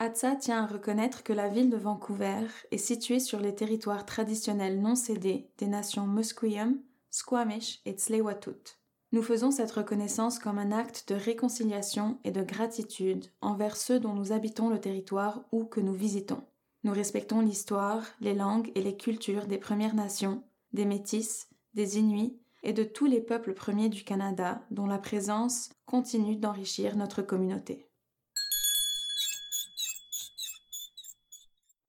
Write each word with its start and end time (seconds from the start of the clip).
ATSA 0.00 0.36
tient 0.36 0.62
à 0.62 0.66
reconnaître 0.66 1.24
que 1.24 1.32
la 1.32 1.48
ville 1.48 1.70
de 1.70 1.76
Vancouver 1.76 2.46
est 2.70 2.78
située 2.78 3.18
sur 3.18 3.40
les 3.40 3.56
territoires 3.56 4.06
traditionnels 4.06 4.80
non 4.80 4.94
cédés 4.94 5.50
des 5.58 5.66
nations 5.66 6.06
Musqueam, 6.06 6.78
Squamish 7.10 7.80
et 7.84 7.94
Tsleil-Waututh. 7.94 8.78
Nous 9.10 9.22
faisons 9.22 9.50
cette 9.50 9.72
reconnaissance 9.72 10.38
comme 10.38 10.60
un 10.60 10.70
acte 10.70 11.08
de 11.08 11.16
réconciliation 11.16 12.20
et 12.22 12.30
de 12.30 12.44
gratitude 12.44 13.26
envers 13.40 13.76
ceux 13.76 13.98
dont 13.98 14.14
nous 14.14 14.30
habitons 14.30 14.68
le 14.68 14.80
territoire 14.80 15.42
ou 15.50 15.64
que 15.64 15.80
nous 15.80 15.94
visitons. 15.94 16.44
Nous 16.84 16.92
respectons 16.92 17.40
l'histoire, 17.40 18.04
les 18.20 18.34
langues 18.34 18.70
et 18.76 18.82
les 18.82 18.96
cultures 18.96 19.48
des 19.48 19.58
Premières 19.58 19.96
Nations, 19.96 20.44
des 20.72 20.84
Métis, 20.84 21.48
des 21.74 21.98
Inuits 21.98 22.38
et 22.62 22.72
de 22.72 22.84
tous 22.84 23.06
les 23.06 23.20
peuples 23.20 23.52
premiers 23.52 23.88
du 23.88 24.04
Canada 24.04 24.62
dont 24.70 24.86
la 24.86 24.98
présence 24.98 25.70
continue 25.86 26.36
d'enrichir 26.36 26.96
notre 26.96 27.22
communauté. 27.22 27.87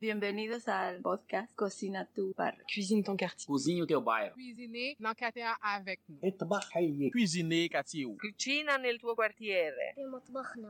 Bienvenidos 0.02 0.70
al 0.70 1.02
podcast 1.02 1.54
Cocina 1.56 2.06
tu 2.06 2.34
barrio. 2.34 2.64
Cuisine 2.74 3.04
ton 3.04 3.18
quartier. 3.18 3.46
Cozinhe 3.48 3.82
o 3.82 3.86
teu 3.86 4.00
bairro. 4.00 4.34
Cuisiner 4.34 4.96
dans 4.98 5.14
quartier 5.14 5.44
avec 5.62 6.00
nous. 6.08 7.12
Cuisiner 7.12 7.68
quartier. 7.68 8.08
Cucina 8.18 8.78
nel 8.78 8.98
tuo 8.98 9.14
quartiere. 9.14 9.96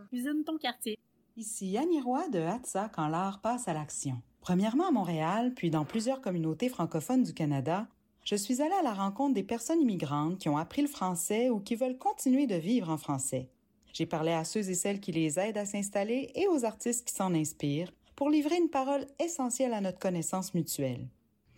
Cuisine 0.10 0.44
ton 0.44 0.58
quartier. 0.58 0.98
Ici 1.38 1.78
Annie 1.78 2.02
Roy 2.02 2.28
de 2.30 2.40
Hatsa 2.40 2.90
quand 2.90 3.08
l'art 3.08 3.40
passe 3.40 3.68
à 3.68 3.74
l'action. 3.74 4.20
Premièrement 4.42 4.88
à 4.88 4.92
Montréal, 4.92 5.54
puis 5.56 5.70
dans 5.70 5.86
plusieurs 5.86 6.22
communautés 6.22 6.70
francophones 6.70 7.22
du 7.22 7.36
Canada, 7.36 7.88
je 8.24 8.34
suis 8.34 8.64
allée 8.64 8.74
à 8.80 8.82
la 8.82 8.96
rencontre 8.96 9.36
des 9.36 9.44
personnes 9.44 9.82
immigrantes 9.82 10.40
qui 10.40 10.50
ont 10.50 10.58
appris 10.58 10.82
le 10.82 10.88
français 10.88 11.52
ou 11.52 11.60
qui 11.60 11.76
veulent 11.76 12.00
continuer 12.00 12.48
de 12.48 12.56
vivre 12.56 12.90
en 12.90 12.98
français. 12.98 13.52
J'ai 13.94 14.08
parlé 14.08 14.32
à 14.32 14.44
ceux 14.44 14.68
et 14.68 14.74
celles 14.74 15.00
qui 15.00 15.12
les 15.12 15.38
aident 15.40 15.60
à 15.60 15.66
s'installer 15.66 16.32
et 16.34 16.48
aux 16.48 16.66
artistes 16.66 17.08
qui 17.08 17.14
s'en 17.14 17.36
inspirent 17.36 17.92
pour 18.20 18.30
livrer 18.30 18.58
une 18.58 18.70
parole 18.70 19.06
essentielle 19.18 19.74
à 19.74 19.80
notre 19.80 19.98
connaissance 19.98 20.54
mutuelle. 20.54 21.08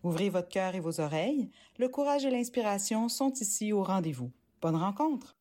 Ouvrez 0.03 0.29
votre 0.29 0.47
cœur 0.47 0.75
et 0.75 0.79
vos 0.79 1.01
oreilles, 1.01 1.49
le 1.79 1.89
courage 1.89 2.23
et 2.23 2.29
l'inspiration 2.29 3.09
sont 3.09 3.33
ici 3.33 3.73
au 3.73 3.81
rendez-vous. 3.81 4.31
Bonne 4.61 4.75
rencontre! 4.75 5.35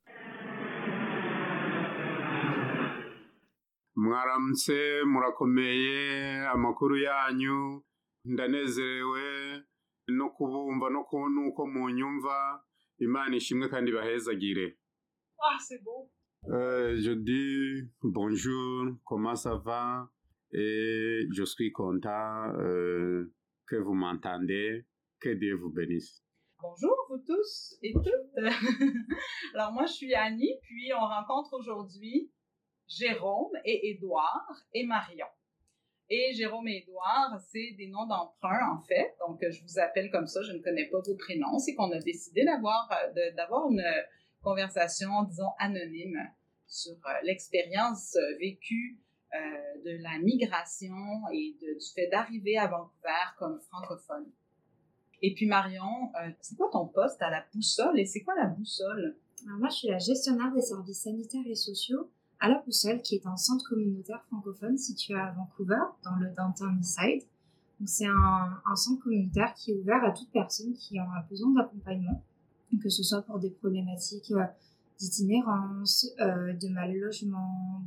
mwaramutse 3.96 5.04
murakomeye 5.04 6.46
amakuru 6.54 7.02
yanyu 7.02 7.82
ndanezerewe 8.24 9.62
no 10.08 10.30
kubumva 10.30 10.90
no 10.90 11.04
kubona 11.04 11.40
uko 11.48 11.66
munyumva 11.66 12.64
imana 12.98 13.36
ishimwe 13.36 13.68
kandi 13.68 13.92
bahezagire 13.92 14.76
Ah, 15.42 15.56
c'est 15.58 15.82
beau. 15.82 16.10
Euh, 16.48 16.96
je 17.00 17.12
dis 17.12 17.88
bonjour 18.02 18.96
comment 19.04 19.34
ça 19.36 19.54
va? 19.56 20.08
Et 20.52 21.26
je 21.32 21.44
suis 21.44 21.72
content 21.72 22.52
euh, 22.58 23.32
que 23.66 23.76
vous 23.76 23.94
m'entendez 23.94 24.86
que 25.20 25.30
Dieu 25.30 25.54
vous 25.54 25.70
bénisse 25.70 26.24
Bonjour 26.62 26.94
vous 27.08 27.18
tous 27.26 27.78
et 27.82 27.92
toutes. 27.94 28.36
Alors 29.54 29.72
moi 29.72 29.86
je 29.86 29.92
suis 29.92 30.14
Annie, 30.14 30.58
puis 30.62 30.92
on 30.94 31.00
rencontre 31.00 31.54
aujourd'hui 31.54 32.30
Jérôme 32.86 33.52
et 33.64 33.90
Édouard 33.90 34.66
et 34.74 34.84
Marion. 34.84 35.26
Et 36.10 36.34
Jérôme 36.34 36.68
et 36.68 36.82
Édouard, 36.82 37.40
c'est 37.50 37.74
des 37.78 37.86
noms 37.86 38.06
d'emprunt 38.06 38.76
en 38.76 38.82
fait. 38.82 39.14
Donc 39.20 39.38
je 39.40 39.62
vous 39.62 39.78
appelle 39.78 40.10
comme 40.10 40.26
ça, 40.26 40.42
je 40.42 40.52
ne 40.52 40.58
connais 40.58 40.88
pas 40.90 41.00
vos 41.00 41.16
prénoms. 41.16 41.58
C'est 41.58 41.74
qu'on 41.74 41.92
a 41.92 42.00
décidé 42.00 42.44
d'avoir 42.44 42.90
euh, 42.92 43.32
d'avoir 43.36 43.70
une 43.70 43.82
conversation, 44.42 45.22
disons, 45.22 45.52
anonyme 45.58 46.18
sur 46.66 46.92
euh, 46.92 47.12
l'expérience 47.22 48.18
vécue 48.38 48.98
de 49.32 50.02
la 50.02 50.18
migration 50.18 50.94
et 51.32 51.56
du 51.60 51.78
fait 51.94 52.08
d'arriver 52.08 52.58
à 52.58 52.66
Vancouver 52.66 53.24
comme 53.38 53.60
francophone. 53.60 54.26
Et 55.22 55.34
puis 55.34 55.46
Marion, 55.46 56.10
euh, 56.20 56.30
c'est 56.40 56.56
quoi 56.56 56.68
ton 56.72 56.86
poste 56.86 57.20
à 57.20 57.30
la 57.30 57.44
boussole 57.54 57.98
et 57.98 58.06
c'est 58.06 58.22
quoi 58.22 58.34
la 58.34 58.46
boussole? 58.46 59.16
Alors 59.46 59.58
moi, 59.58 59.68
je 59.68 59.76
suis 59.76 59.88
la 59.88 59.98
gestionnaire 59.98 60.52
des 60.52 60.62
services 60.62 61.02
sanitaires 61.02 61.46
et 61.46 61.54
sociaux 61.54 62.10
à 62.42 62.48
La 62.48 62.58
Boussole, 62.64 63.02
qui 63.02 63.16
est 63.16 63.26
un 63.26 63.36
centre 63.36 63.68
communautaire 63.68 64.22
francophone 64.28 64.78
situé 64.78 65.14
à 65.14 65.30
Vancouver, 65.32 65.82
dans 66.04 66.16
le 66.16 66.30
downtown 66.30 66.78
Eastside. 66.78 67.22
C'est 67.84 68.06
un, 68.06 68.62
un 68.64 68.76
centre 68.76 69.02
communautaire 69.02 69.52
qui 69.54 69.72
est 69.72 69.74
ouvert 69.74 70.02
à 70.04 70.12
toute 70.12 70.30
personne 70.30 70.72
qui 70.72 70.98
en 70.98 71.10
a 71.10 71.22
besoin 71.28 71.50
d'accompagnement, 71.50 72.22
que 72.82 72.88
ce 72.88 73.02
soit 73.02 73.22
pour 73.22 73.38
des 73.38 73.50
problématiques 73.50 74.32
euh, 74.32 74.44
d'itinérance, 75.00 76.06
euh, 76.20 76.52
de 76.52 76.68
mal 76.68 76.94
logement, 76.94 77.82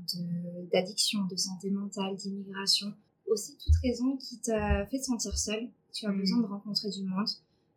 d'addiction, 0.71 1.25
de, 1.25 1.35
santé 1.35 1.69
mentale, 1.69 2.15
d'immigration. 2.15 2.93
Aussi 3.27 3.55
toute 3.57 3.75
raison 3.83 4.17
qui 4.17 4.39
t'a 4.39 4.85
fait 4.87 4.99
te 4.99 5.05
sentir 5.05 5.37
seule. 5.37 5.69
Tu 5.93 6.05
as 6.07 6.11
besoin 6.11 6.39
de 6.39 6.47
rencontrer 6.47 6.89
du 6.89 7.03
monde. 7.03 7.27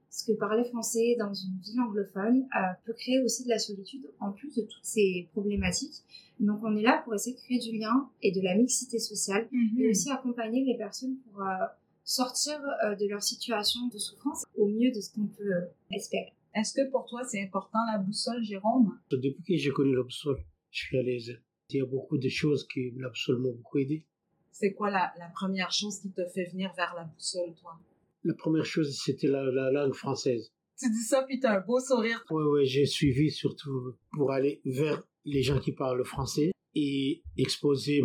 Parce 0.08 0.22
que 0.26 0.32
parler 0.32 0.64
français 0.64 1.14
dans 1.18 1.34
une 1.34 1.58
ville 1.62 1.80
anglophone 1.80 2.48
euh, 2.56 2.72
peut 2.86 2.94
créer 2.94 3.22
aussi 3.22 3.44
de 3.44 3.50
la 3.50 3.58
solitude 3.58 4.06
en 4.18 4.32
plus 4.32 4.54
de 4.54 4.62
toutes 4.62 4.84
ces 4.84 5.28
problématiques. 5.32 6.02
Donc 6.40 6.60
on 6.62 6.74
est 6.74 6.82
là 6.82 7.02
pour 7.04 7.14
essayer 7.14 7.36
de 7.36 7.40
créer 7.40 7.58
du 7.58 7.76
lien 7.76 8.08
et 8.22 8.32
de 8.32 8.40
la 8.40 8.54
mixité 8.54 8.98
sociale 8.98 9.46
et 9.78 9.90
aussi 9.90 10.10
accompagner 10.10 10.64
les 10.64 10.76
personnes 10.78 11.16
pour 11.16 11.42
euh, 11.42 11.66
sortir 12.04 12.58
de 12.98 13.08
leur 13.08 13.22
situation 13.22 13.88
de 13.92 13.98
souffrance 13.98 14.44
au 14.56 14.66
mieux 14.68 14.90
de 14.90 15.00
ce 15.00 15.12
qu'on 15.12 15.26
peut 15.26 15.52
espérer. 15.90 16.35
Est-ce 16.56 16.72
que 16.72 16.90
pour 16.90 17.04
toi 17.04 17.22
c'est 17.22 17.42
important 17.42 17.78
la 17.92 17.98
boussole, 17.98 18.42
Jérôme? 18.42 18.98
Depuis 19.10 19.42
que 19.46 19.56
j'ai 19.56 19.70
connu 19.70 19.94
la 19.94 20.02
boussole, 20.02 20.42
je 20.70 20.86
suis 20.86 20.96
à 20.96 21.02
l'aise. 21.02 21.38
Il 21.68 21.76
y 21.76 21.80
a 21.82 21.84
beaucoup 21.84 22.16
de 22.16 22.30
choses 22.30 22.66
qui 22.66 22.92
la 22.96 23.10
boussole 23.10 23.42
m'a 23.42 23.50
beaucoup 23.50 23.76
aidé. 23.76 24.06
C'est 24.52 24.72
quoi 24.72 24.88
la, 24.90 25.12
la 25.18 25.28
première 25.34 25.70
chose 25.70 26.00
qui 26.00 26.10
te 26.10 26.24
fait 26.34 26.46
venir 26.46 26.72
vers 26.74 26.94
la 26.96 27.04
boussole, 27.04 27.54
toi? 27.60 27.78
La 28.24 28.32
première 28.32 28.64
chose, 28.64 28.98
c'était 29.04 29.26
la, 29.26 29.44
la 29.44 29.70
langue 29.70 29.92
française. 29.92 30.50
Tu 30.78 30.88
dis 30.88 31.04
ça 31.04 31.24
puis 31.24 31.40
t'as 31.40 31.58
un 31.58 31.60
beau 31.60 31.78
sourire. 31.78 32.24
Ouais, 32.30 32.44
ouais, 32.44 32.64
j'ai 32.64 32.86
suivi 32.86 33.30
surtout 33.30 33.94
pour 34.12 34.32
aller 34.32 34.62
vers 34.64 35.02
les 35.26 35.42
gens 35.42 35.60
qui 35.60 35.72
parlent 35.72 36.06
français 36.06 36.52
et 36.74 37.22
exposer 37.36 38.02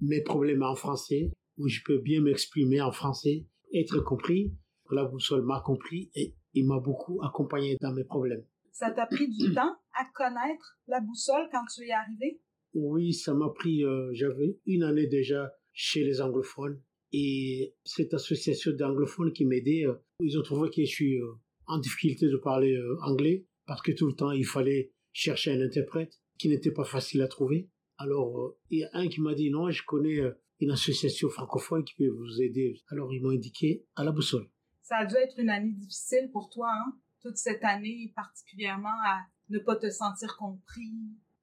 mes 0.00 0.22
problèmes 0.22 0.62
en 0.62 0.76
français, 0.76 1.30
où 1.58 1.68
je 1.68 1.80
peux 1.84 1.98
bien 1.98 2.22
m'exprimer 2.22 2.80
en 2.80 2.92
français, 2.92 3.44
être 3.74 4.00
compris. 4.00 4.50
La 4.90 5.04
boussole 5.04 5.42
m'a 5.42 5.60
compris 5.60 6.10
et 6.14 6.34
il 6.54 6.66
m'a 6.66 6.80
beaucoup 6.80 7.20
accompagné 7.22 7.76
dans 7.80 7.92
mes 7.92 8.04
problèmes. 8.04 8.44
Ça 8.70 8.90
t'a 8.90 9.06
pris 9.06 9.28
du 9.28 9.52
temps 9.54 9.76
à 9.94 10.04
connaître 10.14 10.78
la 10.86 11.00
boussole 11.00 11.48
quand 11.50 11.64
tu 11.74 11.84
y 11.84 11.88
es 11.88 11.92
arrivé? 11.92 12.40
Oui, 12.74 13.12
ça 13.12 13.34
m'a 13.34 13.50
pris, 13.50 13.84
euh, 13.84 14.10
j'avais 14.12 14.58
une 14.66 14.82
année 14.82 15.06
déjà 15.06 15.52
chez 15.72 16.04
les 16.04 16.20
anglophones 16.20 16.80
et 17.12 17.74
cette 17.84 18.14
association 18.14 18.72
d'anglophones 18.72 19.32
qui 19.32 19.44
m'aidait, 19.44 19.84
euh, 19.86 19.94
ils 20.20 20.38
ont 20.38 20.42
trouvé 20.42 20.70
que 20.70 20.82
je 20.82 20.90
suis 20.90 21.20
euh, 21.20 21.32
en 21.66 21.78
difficulté 21.78 22.28
de 22.28 22.36
parler 22.36 22.74
euh, 22.74 22.96
anglais 23.02 23.46
parce 23.66 23.82
que 23.82 23.92
tout 23.92 24.06
le 24.06 24.14
temps 24.14 24.32
il 24.32 24.46
fallait 24.46 24.92
chercher 25.12 25.52
un 25.52 25.60
interprète 25.60 26.20
qui 26.38 26.48
n'était 26.48 26.70
pas 26.70 26.84
facile 26.84 27.20
à 27.20 27.28
trouver. 27.28 27.68
Alors, 27.98 28.56
il 28.70 28.78
y 28.80 28.84
a 28.84 28.90
un 28.94 29.08
qui 29.08 29.20
m'a 29.20 29.34
dit 29.34 29.50
non, 29.50 29.70
je 29.70 29.84
connais 29.84 30.18
une 30.58 30.70
association 30.70 31.28
francophone 31.28 31.84
qui 31.84 31.94
peut 31.94 32.08
vous 32.08 32.40
aider. 32.40 32.80
Alors, 32.88 33.12
ils 33.12 33.22
m'ont 33.22 33.30
indiqué 33.30 33.84
à 33.94 34.02
la 34.02 34.10
boussole. 34.10 34.48
Ça 34.92 34.98
a 34.98 35.06
dû 35.06 35.14
être 35.14 35.38
une 35.38 35.48
année 35.48 35.72
difficile 35.72 36.28
pour 36.34 36.50
toi, 36.50 36.68
hein? 36.70 36.92
Toute 37.22 37.38
cette 37.38 37.64
année, 37.64 38.12
particulièrement 38.14 38.92
à 39.06 39.22
ne 39.48 39.58
pas 39.58 39.76
te 39.76 39.88
sentir 39.88 40.36
compris. 40.36 40.92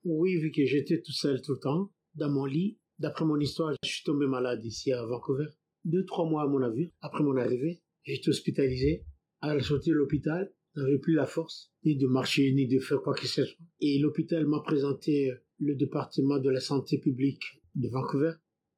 Oui, 0.03 0.37
vu 0.39 0.51
que 0.51 0.63
j'étais 0.65 1.01
tout 1.01 1.13
seul 1.13 1.41
tout 1.41 1.53
le 1.53 1.59
temps, 1.59 1.91
dans 2.13 2.29
mon 2.29 2.45
lit, 2.45 2.77
d'après 2.99 3.25
mon 3.25 3.39
histoire, 3.39 3.73
je 3.81 3.89
suis 3.89 4.03
tombé 4.03 4.27
malade 4.27 4.63
ici 4.63 4.93
à 4.93 5.03
Vancouver. 5.03 5.47
Deux, 5.83 6.05
trois 6.05 6.29
mois 6.29 6.43
à 6.43 6.47
mon 6.47 6.61
avis, 6.61 6.93
après 7.01 7.23
mon 7.23 7.38
arrivée, 7.38 7.81
j'ai 8.03 8.17
été 8.17 8.29
hospitalisé. 8.29 9.03
À 9.41 9.55
la 9.55 9.63
sortie 9.63 9.89
de 9.89 9.95
l'hôpital, 9.95 10.53
n'avais 10.75 10.99
plus 10.99 11.15
la 11.15 11.25
force, 11.25 11.71
ni 11.83 11.97
de 11.97 12.05
marcher, 12.05 12.53
ni 12.53 12.67
de 12.67 12.77
faire 12.77 13.01
quoi 13.01 13.15
que 13.15 13.25
ce 13.25 13.45
soit. 13.45 13.65
Et 13.79 13.97
l'hôpital 13.97 14.45
m'a 14.45 14.59
présenté 14.59 15.31
le 15.57 15.73
département 15.73 16.38
de 16.38 16.51
la 16.51 16.59
santé 16.59 16.99
publique 16.99 17.63
de 17.73 17.89
Vancouver, 17.89 18.33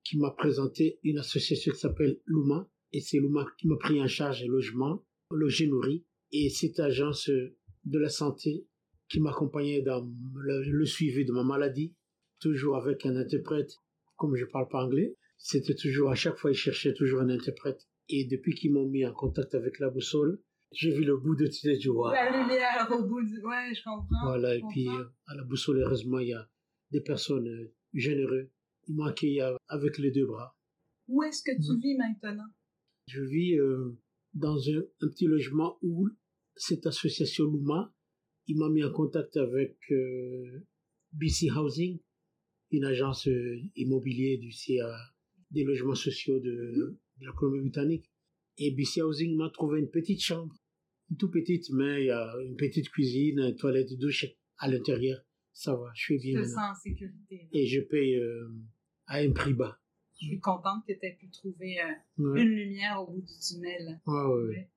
qui 0.05 0.17
m'a 0.17 0.31
présenté 0.31 0.97
une 1.03 1.17
association 1.17 1.73
qui 1.73 1.79
s'appelle 1.79 2.21
Luma. 2.25 2.70
Et 2.93 2.99
c'est 2.99 3.19
Luma 3.19 3.45
qui 3.57 3.67
m'a 3.67 3.77
pris 3.77 4.01
en 4.01 4.07
charge 4.07 4.43
le 4.43 4.51
logement, 4.51 5.05
logé 5.31 5.67
nourri. 5.67 6.05
Et 6.31 6.49
cette 6.49 6.79
agence 6.79 7.29
de 7.29 7.99
la 7.99 8.09
santé 8.09 8.65
qui 9.09 9.19
m'accompagnait 9.19 9.81
dans 9.81 10.09
le, 10.35 10.63
le 10.63 10.85
suivi 10.85 11.25
de 11.25 11.31
ma 11.31 11.43
maladie, 11.43 11.93
toujours 12.39 12.77
avec 12.77 13.05
un 13.05 13.15
interprète, 13.15 13.71
comme 14.15 14.35
je 14.35 14.45
parle 14.45 14.67
pas 14.69 14.83
anglais. 14.83 15.15
C'était 15.37 15.75
toujours, 15.75 16.09
à 16.11 16.15
chaque 16.15 16.37
fois, 16.37 16.51
ils 16.51 16.55
cherchaient 16.55 16.93
toujours 16.93 17.21
un 17.21 17.29
interprète. 17.29 17.87
Et 18.09 18.25
depuis 18.25 18.53
qu'ils 18.55 18.71
m'ont 18.73 18.87
mis 18.87 19.05
en 19.05 19.13
contact 19.13 19.55
avec 19.55 19.79
la 19.79 19.89
boussole, 19.89 20.39
j'ai 20.71 20.91
vu 20.91 21.03
le 21.03 21.17
bout 21.17 21.35
de 21.35 21.47
tunnel 21.47 21.77
du 21.79 21.89
roi. 21.89 22.13
La 22.13 22.29
lumière 22.41 22.87
au 22.91 23.03
bout 23.03 23.21
du... 23.23 23.41
Ouais, 23.43 23.73
je 23.73 23.83
comprends. 23.83 24.07
Voilà, 24.23 24.53
je 24.53 24.59
et 24.59 24.63
puis 24.69 24.85
comprends. 24.85 24.99
euh, 25.01 25.05
à 25.27 25.35
la 25.35 25.43
boussole, 25.43 25.79
heureusement, 25.81 26.19
il 26.19 26.29
y 26.29 26.33
a 26.33 26.47
des 26.91 27.01
personnes 27.01 27.47
euh, 27.47 27.73
généreuses. 27.93 28.47
Ils 28.87 28.95
m'ont 28.95 29.05
accueilli 29.05 29.41
a- 29.41 29.57
avec 29.67 29.97
les 29.97 30.11
deux 30.11 30.25
bras. 30.25 30.55
Où 31.07 31.23
est-ce 31.23 31.41
que 31.43 31.51
tu 31.55 31.73
Mm. 31.73 31.79
vis 31.81 31.97
maintenant? 31.97 32.47
Je 33.11 33.21
vis 33.23 33.59
euh, 33.59 33.99
dans 34.33 34.57
un, 34.69 34.79
un 35.01 35.07
petit 35.09 35.25
logement 35.25 35.77
où 35.81 36.07
cette 36.55 36.85
association 36.85 37.45
Luma, 37.45 37.93
il 38.47 38.57
m'a 38.57 38.69
mis 38.69 38.83
en 38.83 38.91
contact 38.91 39.35
avec 39.35 39.77
euh, 39.91 40.65
BC 41.11 41.49
Housing, 41.51 41.99
une 42.71 42.85
agence 42.85 43.27
euh, 43.27 43.59
immobilière 43.75 44.39
d'ici 44.39 44.79
à 44.79 44.95
des 45.49 45.65
logements 45.65 45.95
sociaux 45.95 46.39
de, 46.39 46.97
de 47.17 47.25
la 47.25 47.33
Colombie-Britannique. 47.33 48.09
Et 48.57 48.71
BC 48.71 49.01
Housing 49.01 49.35
m'a 49.35 49.49
trouvé 49.49 49.81
une 49.81 49.89
petite 49.89 50.21
chambre, 50.21 50.55
une 51.09 51.17
toute 51.17 51.33
petite, 51.33 51.69
mais 51.71 52.03
il 52.03 52.05
y 52.07 52.11
a 52.11 52.33
une 52.45 52.55
petite 52.55 52.89
cuisine, 52.89 53.39
une 53.39 53.55
toilette, 53.57 53.91
une 53.91 53.97
douche 53.97 54.25
à 54.57 54.69
l'intérieur. 54.69 55.19
Ça 55.51 55.75
va, 55.75 55.91
je 55.95 56.01
suis 56.01 56.17
Je 56.17 56.29
bien 56.29 56.41
te 56.43 56.47
sens 56.47 56.57
en 56.57 56.75
sécurité. 56.75 57.49
Et 57.51 57.67
je 57.67 57.81
paye 57.81 58.15
euh, 58.15 58.47
à 59.07 59.17
un 59.17 59.31
prix 59.31 59.53
bas. 59.53 59.80
Je 60.21 60.27
suis 60.27 60.39
contente 60.39 60.85
que 60.87 60.93
tu 60.93 61.05
aies 61.05 61.17
pu 61.19 61.29
trouver 61.31 61.81
euh, 61.81 61.93
Ouais. 62.19 62.41
une 62.43 62.49
lumière 62.49 63.01
au 63.01 63.07
bout 63.11 63.21
du 63.21 63.39
tunnel. 63.39 63.99
Ouais, 64.05 64.21
ouais, 64.23 64.43
ouais. 64.49 64.69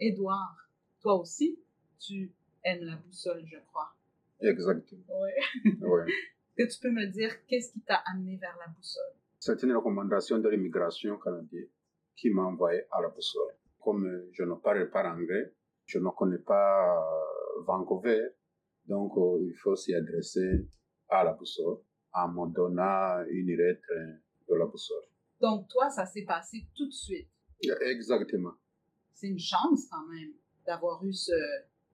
Édouard, 0.00 0.68
toi 1.00 1.20
aussi, 1.20 1.58
tu 2.00 2.32
aimes 2.64 2.84
la 2.84 2.96
boussole, 2.96 3.44
je 3.46 3.58
crois. 3.68 3.94
Exactement. 4.40 5.02
Est-ce 5.26 5.70
que 6.56 6.72
tu 6.74 6.80
peux 6.80 6.90
me 6.90 7.06
dire 7.06 7.30
qu'est-ce 7.46 7.72
qui 7.72 7.80
t'a 7.82 8.02
amené 8.12 8.36
vers 8.36 8.56
la 8.58 8.66
boussole? 8.72 9.12
C'est 9.38 9.62
une 9.62 9.72
recommandation 9.76 10.38
de 10.38 10.48
l'immigration 10.48 11.16
canadienne 11.18 11.68
qui 12.16 12.30
m'a 12.30 12.42
envoyé 12.42 12.82
à 12.90 13.00
la 13.00 13.08
boussole. 13.08 13.54
Comme 13.80 14.04
euh, 14.06 14.28
je 14.32 14.42
ne 14.42 14.54
parle 14.54 14.90
pas 14.90 15.08
anglais, 15.12 15.52
je 15.86 16.00
ne 16.00 16.10
connais 16.10 16.38
pas 16.38 16.96
euh, 16.96 17.62
Vancouver, 17.64 18.30
donc 18.86 19.16
euh, 19.16 19.38
il 19.46 19.54
faut 19.54 19.76
s'y 19.76 19.94
adresser 19.94 20.66
à 21.08 21.22
la 21.22 21.32
boussole 21.34 21.78
en 22.12 22.28
me 22.28 22.52
donnant 22.52 23.24
une 23.30 23.56
lettre 23.56 23.92
de. 24.56 25.04
Donc, 25.40 25.68
toi, 25.68 25.88
ça 25.90 26.04
s'est 26.06 26.24
passé 26.24 26.66
tout 26.74 26.86
de 26.86 26.92
suite. 26.92 27.28
Exactement. 27.86 28.54
C'est 29.14 29.28
une 29.28 29.38
chance 29.38 29.86
quand 29.90 30.06
même 30.08 30.32
d'avoir 30.66 31.04
eu 31.04 31.12
ce, 31.12 31.32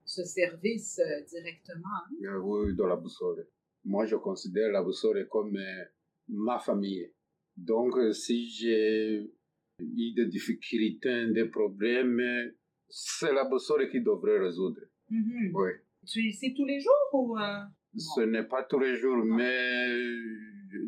ce 0.03 0.23
service 0.23 0.99
euh, 0.99 1.23
directement. 1.27 1.87
hein? 1.87 2.15
Euh, 2.23 2.37
Oui, 2.39 2.75
de 2.75 2.83
la 2.83 2.95
boussole. 2.95 3.47
Moi, 3.83 4.05
je 4.05 4.15
considère 4.15 4.71
la 4.71 4.81
boussole 4.83 5.27
comme 5.27 5.55
euh, 5.55 5.83
ma 6.29 6.59
famille. 6.59 7.11
Donc, 7.57 7.95
si 8.13 8.49
j'ai 8.49 9.21
eu 9.79 10.13
des 10.13 10.25
difficultés, 10.25 11.27
des 11.31 11.45
problèmes, 11.45 12.51
c'est 12.89 13.31
la 13.33 13.45
boussole 13.45 13.89
qui 13.89 14.01
devrait 14.01 14.39
résoudre. 14.39 14.81
Mhm. 15.09 15.51
Oui. 15.53 15.71
Tu 16.05 16.19
es 16.19 16.29
ici 16.29 16.53
tous 16.53 16.65
les 16.65 16.79
jours 16.79 17.09
ou... 17.13 17.37
euh, 17.39 17.59
Ce 17.97 18.21
n'est 18.21 18.43
pas 18.43 18.63
tous 18.63 18.79
les 18.79 18.95
jours, 18.95 19.23
mais 19.25 19.97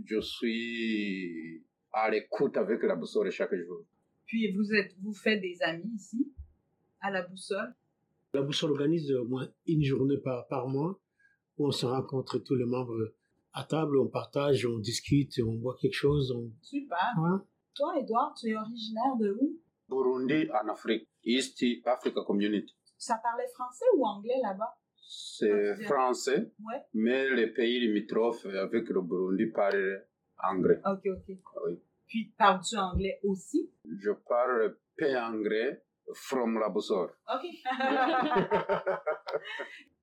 je 0.05 0.21
suis 0.21 1.63
à 1.93 2.09
l'écoute 2.09 2.57
avec 2.57 2.83
la 2.83 2.95
boussole 2.95 3.29
chaque 3.31 3.55
jour. 3.55 3.85
Puis 4.25 4.51
vous 4.53 4.73
êtes, 4.73 4.95
vous 5.01 5.13
faites 5.13 5.41
des 5.41 5.57
amis 5.61 5.91
ici, 5.95 6.33
à 7.01 7.11
la 7.11 7.21
boussole? 7.23 7.73
La 8.33 8.41
boussole 8.41 8.71
organise 8.71 9.11
au 9.13 9.25
moins 9.25 9.49
une 9.65 9.83
journée 9.83 10.17
par, 10.17 10.47
par 10.47 10.67
mois 10.67 10.99
où 11.57 11.67
on 11.67 11.71
se 11.71 11.85
rencontre 11.85 12.39
tous 12.39 12.55
les 12.55 12.65
membres 12.65 13.13
à 13.53 13.63
table, 13.63 13.97
on 13.97 14.07
partage, 14.07 14.65
on 14.65 14.77
discute, 14.77 15.39
on 15.43 15.53
boit 15.53 15.75
quelque 15.81 15.95
chose. 15.95 16.31
On... 16.31 16.51
Super. 16.61 17.15
Ouais. 17.19 17.39
Toi, 17.73 17.99
Edouard, 17.99 18.35
tu 18.39 18.49
es 18.49 18.55
originaire 18.55 19.15
de 19.19 19.31
où? 19.39 19.59
Burundi 19.89 20.49
en 20.51 20.67
Afrique, 20.67 21.07
East 21.23 21.63
Africa 21.85 22.21
Community. 22.25 22.75
Ça 22.97 23.19
parlait 23.23 23.47
français 23.53 23.85
ou 23.95 24.05
anglais 24.05 24.39
là-bas? 24.43 24.77
C'est 25.09 25.75
français, 25.85 26.51
Ouais. 26.59 26.81
mais 26.93 27.29
les 27.29 27.47
pays 27.47 27.79
limitrophes 27.79 28.45
avec 28.45 28.89
le 28.89 29.01
Burundi 29.01 29.45
parlent 29.47 30.05
anglais. 30.43 30.79
Ok, 30.85 31.05
ok. 31.05 31.37
Oui. 31.65 31.79
Puis, 32.07 32.33
parles-tu 32.37 32.75
anglais 32.77 33.19
aussi? 33.23 33.71
Je 33.99 34.11
parle 34.11 34.77
peu 34.97 35.17
anglais 35.17 35.81
from 36.13 36.59
la 36.59 36.67
boussole. 36.69 37.11
Ok. 37.33 37.45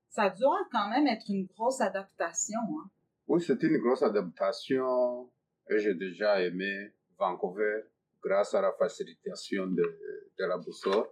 Ça 0.09 0.31
doit 0.31 0.67
quand 0.71 0.89
même 0.89 1.06
être 1.09 1.25
une 1.29 1.47
grosse 1.47 1.81
adaptation. 1.81 2.61
Hein? 2.61 2.91
Oui, 3.27 3.43
c'est 3.43 3.62
une 3.62 3.79
grosse 3.79 4.03
adaptation 4.03 5.31
et 5.69 5.79
j'ai 5.79 5.95
déjà 5.95 6.41
aimé 6.43 6.93
Vancouver 7.19 7.83
grâce 8.23 8.55
à 8.55 8.61
la 8.62 8.73
facilitation 8.73 9.67
de, 9.67 9.83
de 10.39 10.45
la 10.47 10.56
boussole. 10.59 11.06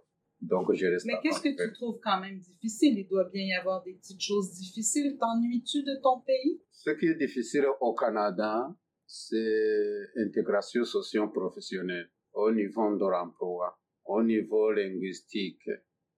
Donc, 0.49 0.67
Mais 1.05 1.13
qu'est-ce 1.23 1.41
que 1.41 1.55
tu 1.55 1.73
trouves 1.73 1.99
quand 2.03 2.19
même 2.19 2.37
difficile? 2.37 2.99
Il 2.99 3.07
doit 3.07 3.29
bien 3.29 3.43
y 3.43 3.53
avoir 3.53 3.81
des 3.83 3.93
petites 3.93 4.21
choses 4.21 4.51
difficiles. 4.51 5.17
T'ennuies-tu 5.17 5.83
de 5.83 6.01
ton 6.01 6.19
pays? 6.19 6.61
Ce 6.71 6.89
qui 6.89 7.05
est 7.07 7.15
difficile 7.15 7.65
au 7.79 7.93
Canada, 7.93 8.67
c'est 9.07 9.99
l'intégration 10.15 10.83
socio-professionnelle 10.83 12.09
au 12.33 12.51
niveau 12.51 12.93
de 12.97 13.09
l'emploi, 13.09 13.79
au 14.05 14.21
niveau 14.21 14.71
linguistique, 14.71 15.69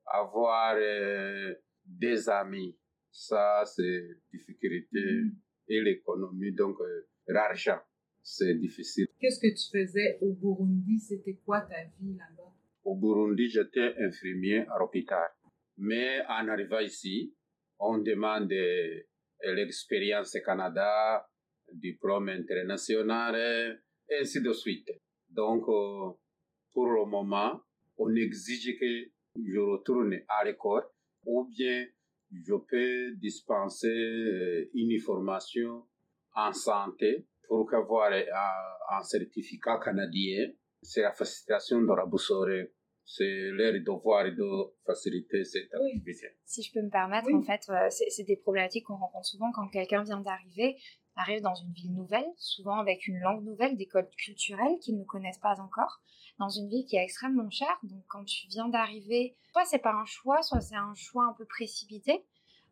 avoir 0.07 0.75
euh, 0.75 1.53
des 1.85 2.27
amis. 2.27 2.75
Ça, 3.11 3.63
c'est 3.65 4.07
difficulté. 4.33 4.99
Et 5.67 5.81
l'économie, 5.81 6.51
donc 6.51 6.77
euh, 6.81 7.07
l'argent, 7.27 7.79
c'est 8.23 8.55
difficile. 8.55 9.07
Qu'est-ce 9.19 9.39
que 9.39 9.53
tu 9.53 9.69
faisais 9.71 10.17
au 10.21 10.33
Burundi? 10.33 10.99
C'était 10.99 11.35
quoi 11.45 11.61
ta 11.61 11.83
vie 11.99 12.15
là-bas? 12.15 12.54
Au 12.85 12.95
Burundi, 12.95 13.49
j'étais 13.49 13.95
infirmier 13.99 14.59
à 14.67 14.77
l'hôpital. 14.77 15.27
Mais 15.77 16.21
en 16.29 16.47
arrivant 16.47 16.79
ici, 16.79 17.33
on 17.79 17.97
demande 17.97 18.51
euh, 18.51 19.01
l'expérience 19.43 20.37
Canada, 20.45 21.27
diplôme 21.73 22.29
international, 22.29 23.81
et 24.07 24.19
ainsi 24.21 24.39
de 24.39 24.53
suite. 24.53 24.91
Donc, 25.29 25.63
euh, 25.67 26.11
pour 26.73 26.91
le 26.91 27.05
moment, 27.05 27.59
on 27.97 28.13
exige 28.15 28.77
que 28.79 29.09
je 29.35 29.59
retourne 29.59 30.19
à 30.27 30.45
l'école 30.45 30.83
ou 31.25 31.45
bien 31.45 31.87
je 32.31 32.53
peux 32.53 33.15
dispenser 33.15 33.87
euh, 33.87 34.69
une 34.75 34.99
formation 34.99 35.87
en 36.35 36.53
santé 36.53 37.25
pour 37.47 37.73
avoir 37.73 38.11
un 38.11 39.01
certificat 39.01 39.79
canadien. 39.83 40.51
C'est 40.87 41.01
la 41.01 41.13
facilitation 41.13 41.81
de 41.81 41.93
la 41.95 42.05
boussole. 42.05 42.71
C'est 43.07 43.49
leur 43.51 43.73
devoir 43.83 44.23
de 44.25 44.73
faciliter 44.85 45.43
cette 45.45 45.71
activité. 45.73 46.27
Si 46.43 46.63
je 46.63 46.71
peux 46.73 46.81
me 46.81 46.89
permettre, 46.89 47.27
Oui. 47.27 47.35
en 47.35 47.43
fait, 47.43 47.61
euh, 47.69 47.87
c'est 47.89 48.23
des 48.23 48.35
problématiques 48.35 48.85
qu'on 48.85 48.95
rencontre 48.97 49.25
souvent 49.27 49.51
quand 49.51 49.67
quelqu'un 49.67 50.01
vient 50.03 50.21
d'arriver, 50.21 50.77
arrive 51.15 51.41
dans 51.41 51.53
une 51.53 51.71
ville 51.71 51.93
nouvelle, 51.93 52.25
souvent 52.37 52.79
avec 52.79 53.05
une 53.07 53.19
langue 53.19 53.43
nouvelle, 53.43 53.77
des 53.77 53.85
codes 53.85 54.09
culturels 54.17 54.79
qu'ils 54.81 54.97
ne 54.97 55.03
connaissent 55.03 55.37
pas 55.37 55.59
encore, 55.61 56.01
dans 56.39 56.49
une 56.49 56.67
ville 56.67 56.83
qui 56.85 56.95
est 56.95 57.03
extrêmement 57.03 57.49
chère. 57.51 57.77
Donc, 57.83 58.03
quand 58.07 58.23
tu 58.25 58.47
viens 58.47 58.69
d'arriver, 58.69 59.35
soit 59.51 59.65
c'est 59.65 59.79
pas 59.79 59.93
un 59.93 60.05
choix, 60.05 60.41
soit 60.41 60.61
c'est 60.61 60.75
un 60.75 60.95
choix 60.95 61.25
un 61.25 61.33
peu 61.33 61.45
précipité, 61.45 62.25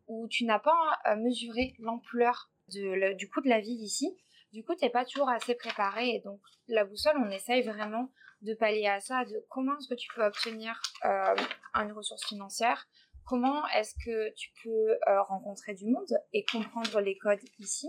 où 0.08 0.26
tu 0.28 0.44
n'as 0.46 0.58
pas 0.58 0.98
euh, 1.10 1.16
mesuré 1.16 1.74
l'ampleur 1.78 2.50
du 2.68 3.28
coût 3.32 3.40
de 3.40 3.48
la 3.48 3.60
vie 3.60 3.70
ici. 3.72 4.16
Du 4.54 4.64
coup, 4.64 4.76
tu 4.76 4.84
n'es 4.84 4.90
pas 4.90 5.04
toujours 5.04 5.28
assez 5.28 5.56
préparé. 5.56 6.10
Et 6.10 6.20
donc, 6.20 6.40
la 6.68 6.84
boussole, 6.84 7.16
on 7.18 7.28
essaye 7.28 7.62
vraiment 7.62 8.08
de 8.42 8.54
pallier 8.54 8.86
à 8.86 9.00
ça, 9.00 9.24
de 9.24 9.44
comment 9.50 9.76
est-ce 9.76 9.88
que 9.88 9.96
tu 9.96 10.06
peux 10.14 10.24
obtenir 10.24 10.80
euh, 11.04 11.34
une 11.74 11.90
ressource 11.90 12.24
financière, 12.24 12.86
comment 13.26 13.66
est-ce 13.68 13.94
que 14.04 14.32
tu 14.34 14.50
peux 14.62 14.90
euh, 15.08 15.22
rencontrer 15.22 15.74
du 15.74 15.86
monde 15.86 16.06
et 16.32 16.44
comprendre 16.44 17.00
les 17.00 17.18
codes 17.18 17.40
ici? 17.58 17.88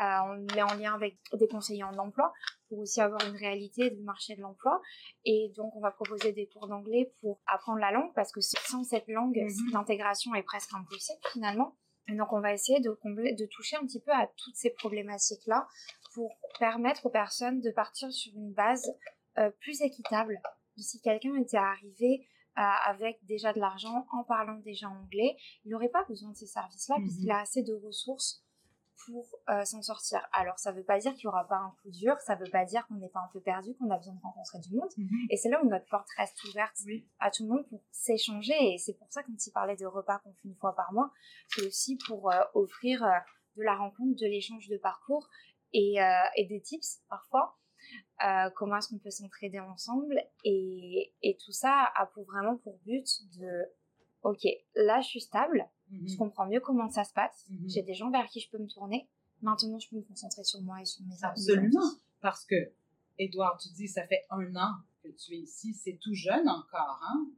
Euh, 0.00 0.04
on 0.24 0.46
met 0.54 0.62
en 0.62 0.74
lien 0.76 0.94
avec 0.94 1.18
des 1.34 1.46
conseillers 1.46 1.84
en 1.84 1.98
emploi 1.98 2.32
pour 2.68 2.78
aussi 2.78 3.02
avoir 3.02 3.20
une 3.26 3.36
réalité 3.36 3.90
du 3.90 4.02
marché 4.02 4.34
de 4.34 4.40
l'emploi. 4.40 4.80
Et 5.26 5.52
donc, 5.56 5.76
on 5.76 5.80
va 5.80 5.90
proposer 5.90 6.32
des 6.32 6.46
cours 6.48 6.68
d'anglais 6.68 7.12
pour 7.20 7.42
apprendre 7.46 7.80
la 7.80 7.90
langue 7.90 8.14
parce 8.14 8.32
que 8.32 8.40
sans 8.40 8.82
cette 8.82 9.08
langue, 9.08 9.36
Mhm. 9.36 9.72
l'intégration 9.74 10.34
est 10.34 10.42
presque 10.42 10.72
impossible 10.72 11.20
finalement. 11.32 11.76
Et 12.10 12.14
donc, 12.16 12.32
on 12.32 12.40
va 12.40 12.54
essayer 12.54 12.80
de, 12.80 12.90
combler, 12.90 13.34
de 13.34 13.44
toucher 13.46 13.76
un 13.76 13.84
petit 13.84 14.00
peu 14.00 14.12
à 14.12 14.26
toutes 14.38 14.56
ces 14.56 14.70
problématiques-là 14.70 15.68
pour 16.18 16.36
permettre 16.58 17.06
aux 17.06 17.10
personnes 17.10 17.60
de 17.60 17.70
partir 17.70 18.10
sur 18.12 18.32
une 18.34 18.52
base 18.52 18.92
euh, 19.38 19.50
plus 19.60 19.80
équitable. 19.82 20.40
Si 20.76 21.00
quelqu'un 21.00 21.36
était 21.36 21.56
arrivé 21.58 22.26
euh, 22.58 22.60
avec 22.86 23.24
déjà 23.24 23.52
de 23.52 23.60
l'argent, 23.60 24.04
en 24.10 24.24
parlant 24.24 24.58
déjà 24.64 24.88
anglais, 24.88 25.36
il 25.64 25.70
n'aurait 25.70 25.88
pas 25.90 26.02
besoin 26.08 26.30
de 26.30 26.34
ces 26.36 26.48
services-là 26.48 26.96
Mhm. 26.98 27.02
puisqu'il 27.04 27.30
a 27.30 27.38
assez 27.38 27.62
de 27.62 27.72
ressources 27.72 28.42
pour 29.06 29.28
euh, 29.48 29.64
s'en 29.64 29.80
sortir. 29.80 30.26
Alors, 30.32 30.58
ça 30.58 30.72
ne 30.72 30.78
veut 30.78 30.82
pas 30.84 30.98
dire 30.98 31.12
qu'il 31.14 31.26
n'y 31.28 31.28
aura 31.28 31.46
pas 31.46 31.58
un 31.58 31.70
coup 31.80 31.90
dur, 31.90 32.16
ça 32.18 32.34
ne 32.34 32.44
veut 32.44 32.50
pas 32.50 32.64
dire 32.64 32.84
qu'on 32.88 32.94
n'est 32.96 33.08
pas 33.10 33.20
un 33.20 33.30
peu 33.32 33.40
perdu, 33.40 33.76
qu'on 33.76 33.88
a 33.90 33.96
besoin 33.96 34.14
de 34.14 34.20
rencontrer 34.20 34.58
du 34.58 34.74
monde. 34.74 34.90
Et 35.30 35.36
c'est 35.36 35.48
là 35.50 35.62
où 35.62 35.68
notre 35.68 35.86
porte 35.86 36.08
reste 36.16 36.42
ouverte 36.50 36.74
Oui. 36.84 37.06
à 37.20 37.30
tout 37.30 37.44
le 37.44 37.50
monde 37.50 37.64
pour 37.68 37.80
s'échanger. 37.92 38.74
Et 38.74 38.78
c'est 38.78 38.94
pour 38.94 39.06
ça 39.12 39.22
qu'on 39.22 39.38
s'y 39.38 39.52
parlait 39.52 39.76
de 39.76 39.86
repas 39.86 40.18
qu'on 40.18 40.32
fait 40.32 40.48
une 40.48 40.56
fois 40.56 40.74
par 40.74 40.92
mois. 40.92 41.12
C'est 41.46 41.64
aussi 41.64 41.96
pour 42.08 42.32
offrir 42.54 43.06
de 43.56 43.62
la 43.62 43.76
rencontre, 43.76 44.16
de 44.20 44.26
l'échange 44.26 44.68
de 44.68 44.76
parcours 44.78 45.28
et, 45.72 46.00
euh, 46.02 46.22
et 46.36 46.44
des 46.46 46.60
tips 46.60 47.00
parfois. 47.08 47.56
Euh, 48.26 48.50
comment 48.56 48.76
est-ce 48.76 48.88
qu'on 48.88 48.98
peut 48.98 49.10
s'entraider 49.10 49.60
ensemble 49.60 50.20
et, 50.44 51.14
et 51.22 51.36
tout 51.36 51.52
ça 51.52 51.90
a 51.94 52.06
pour 52.06 52.24
vraiment 52.24 52.56
pour 52.58 52.76
but 52.84 53.06
de 53.38 53.64
ok 54.22 54.42
là 54.74 55.00
je 55.00 55.06
suis 55.06 55.20
stable 55.20 55.64
je 55.90 56.16
comprends 56.16 56.46
mieux 56.46 56.60
comment 56.60 56.90
ça 56.90 57.04
se 57.04 57.12
passe 57.14 57.46
Mhm. 57.48 57.68
j'ai 57.68 57.82
des 57.82 57.94
gens 57.94 58.10
vers 58.10 58.26
qui 58.26 58.40
je 58.40 58.50
peux 58.50 58.58
me 58.58 58.66
tourner 58.66 59.08
maintenant 59.40 59.78
je 59.78 59.88
peux 59.88 59.96
me 59.96 60.02
concentrer 60.02 60.42
sur 60.44 60.60
moi 60.60 60.80
et 60.82 60.84
sur 60.84 61.02
mes 61.06 61.14
Absolument. 61.22 61.80
Parce 62.20 62.44
que, 62.44 62.56
Édouard, 63.16 63.56
tu 63.58 63.68
dis, 63.70 63.86
ça 63.88 64.04
fait 64.06 64.26
un 64.30 64.54
an 64.56 64.72
que 65.02 65.08
tu 65.08 65.34
es 65.34 65.38
ici. 65.38 65.72
C'est 65.72 65.98
tout 66.02 66.14
jeune 66.14 66.48
encore, 66.48 67.00
hein? 67.08 67.28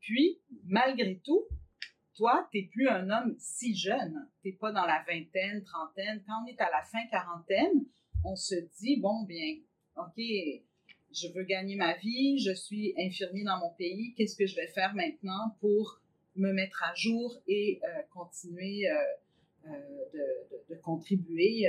Puis, 0.00 0.40
malgré 0.64 1.20
tout, 1.22 1.44
toi, 2.20 2.46
t'es 2.52 2.68
plus 2.70 2.86
un 2.86 3.08
homme 3.08 3.34
si 3.38 3.74
jeune. 3.74 4.28
T'es 4.42 4.52
pas 4.52 4.72
dans 4.72 4.84
la 4.84 5.02
vingtaine, 5.08 5.64
trentaine. 5.64 6.22
Quand 6.26 6.44
on 6.44 6.46
est 6.46 6.60
à 6.60 6.68
la 6.70 6.82
fin 6.82 6.98
quarantaine, 7.10 7.86
on 8.26 8.36
se 8.36 8.56
dit, 8.78 8.98
bon, 9.00 9.22
bien, 9.22 9.56
OK, 9.96 10.18
je 10.18 11.28
veux 11.34 11.44
gagner 11.44 11.76
ma 11.76 11.96
vie, 11.96 12.38
je 12.38 12.52
suis 12.52 12.92
infirmier 12.98 13.42
dans 13.42 13.58
mon 13.58 13.70
pays, 13.70 14.12
qu'est-ce 14.14 14.36
que 14.36 14.46
je 14.46 14.54
vais 14.54 14.66
faire 14.66 14.94
maintenant 14.94 15.56
pour 15.60 15.98
me 16.36 16.52
mettre 16.52 16.82
à 16.82 16.94
jour 16.94 17.40
et 17.48 17.80
euh, 17.82 18.02
continuer 18.12 18.86
euh, 18.86 19.70
euh, 19.70 19.78
de, 20.68 20.74
contribuer 20.82 21.68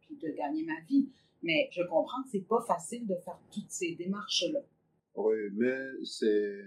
puis 0.00 0.16
de 0.16 0.30
gagner 0.36 0.64
ma 0.64 0.80
vie. 0.88 1.08
Mais 1.44 1.68
je 1.70 1.82
comprends 1.84 2.24
que 2.24 2.30
c'est 2.32 2.48
pas 2.48 2.60
facile 2.66 3.06
de 3.06 3.14
faire 3.24 3.38
toutes 3.52 3.70
ces 3.70 3.94
démarches-là. 3.94 4.60
Oui, 5.14 5.36
mais 5.54 6.04
c'est 6.04 6.64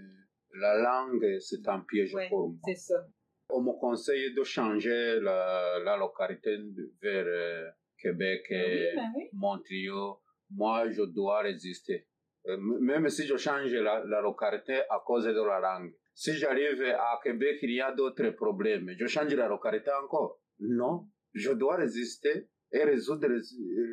la 0.54 0.76
langue, 0.78 1.38
c'est 1.40 1.66
un 1.68 1.80
piège 1.80 2.14
Ouais, 2.14 2.28
pour 2.28 2.48
moi. 2.50 2.58
c'est 2.66 2.74
ça. 2.76 3.06
On 3.50 3.62
me 3.62 3.72
conseille 3.80 4.32
de 4.34 4.42
changer 4.44 5.18
la, 5.20 5.78
la 5.84 5.96
localité 5.96 6.56
vers 7.02 7.24
euh, 7.26 7.68
Québec 7.98 8.42
Oui, 8.50 8.56
et 8.56 8.92
ben 8.94 9.12
oui. 9.16 9.28
Montréal. 9.32 10.14
Moi, 10.52 10.90
je 10.90 11.02
dois 11.02 11.40
résister. 11.40 12.06
Euh, 12.46 12.56
Même 12.58 13.08
si 13.08 13.26
je 13.26 13.36
change 13.36 13.72
la, 13.72 14.04
la 14.04 14.20
localité 14.20 14.80
à 14.88 15.02
cause 15.04 15.24
de 15.26 15.32
la 15.46 15.60
langue. 15.60 15.92
Si 16.14 16.32
j'arrive 16.34 16.82
à 16.98 17.18
Québec, 17.22 17.58
il 17.62 17.72
y 17.74 17.80
a 17.80 17.92
d'autres 17.92 18.30
problèmes. 18.30 18.90
Je 18.98 19.06
change 19.06 19.34
la 19.34 19.48
localité 19.48 19.90
encore. 20.04 20.40
Non, 20.60 21.06
je 21.34 21.52
dois 21.52 21.76
résister 21.76 22.48
et 22.72 22.84
résoudre 22.84 23.26
les, 23.28 23.40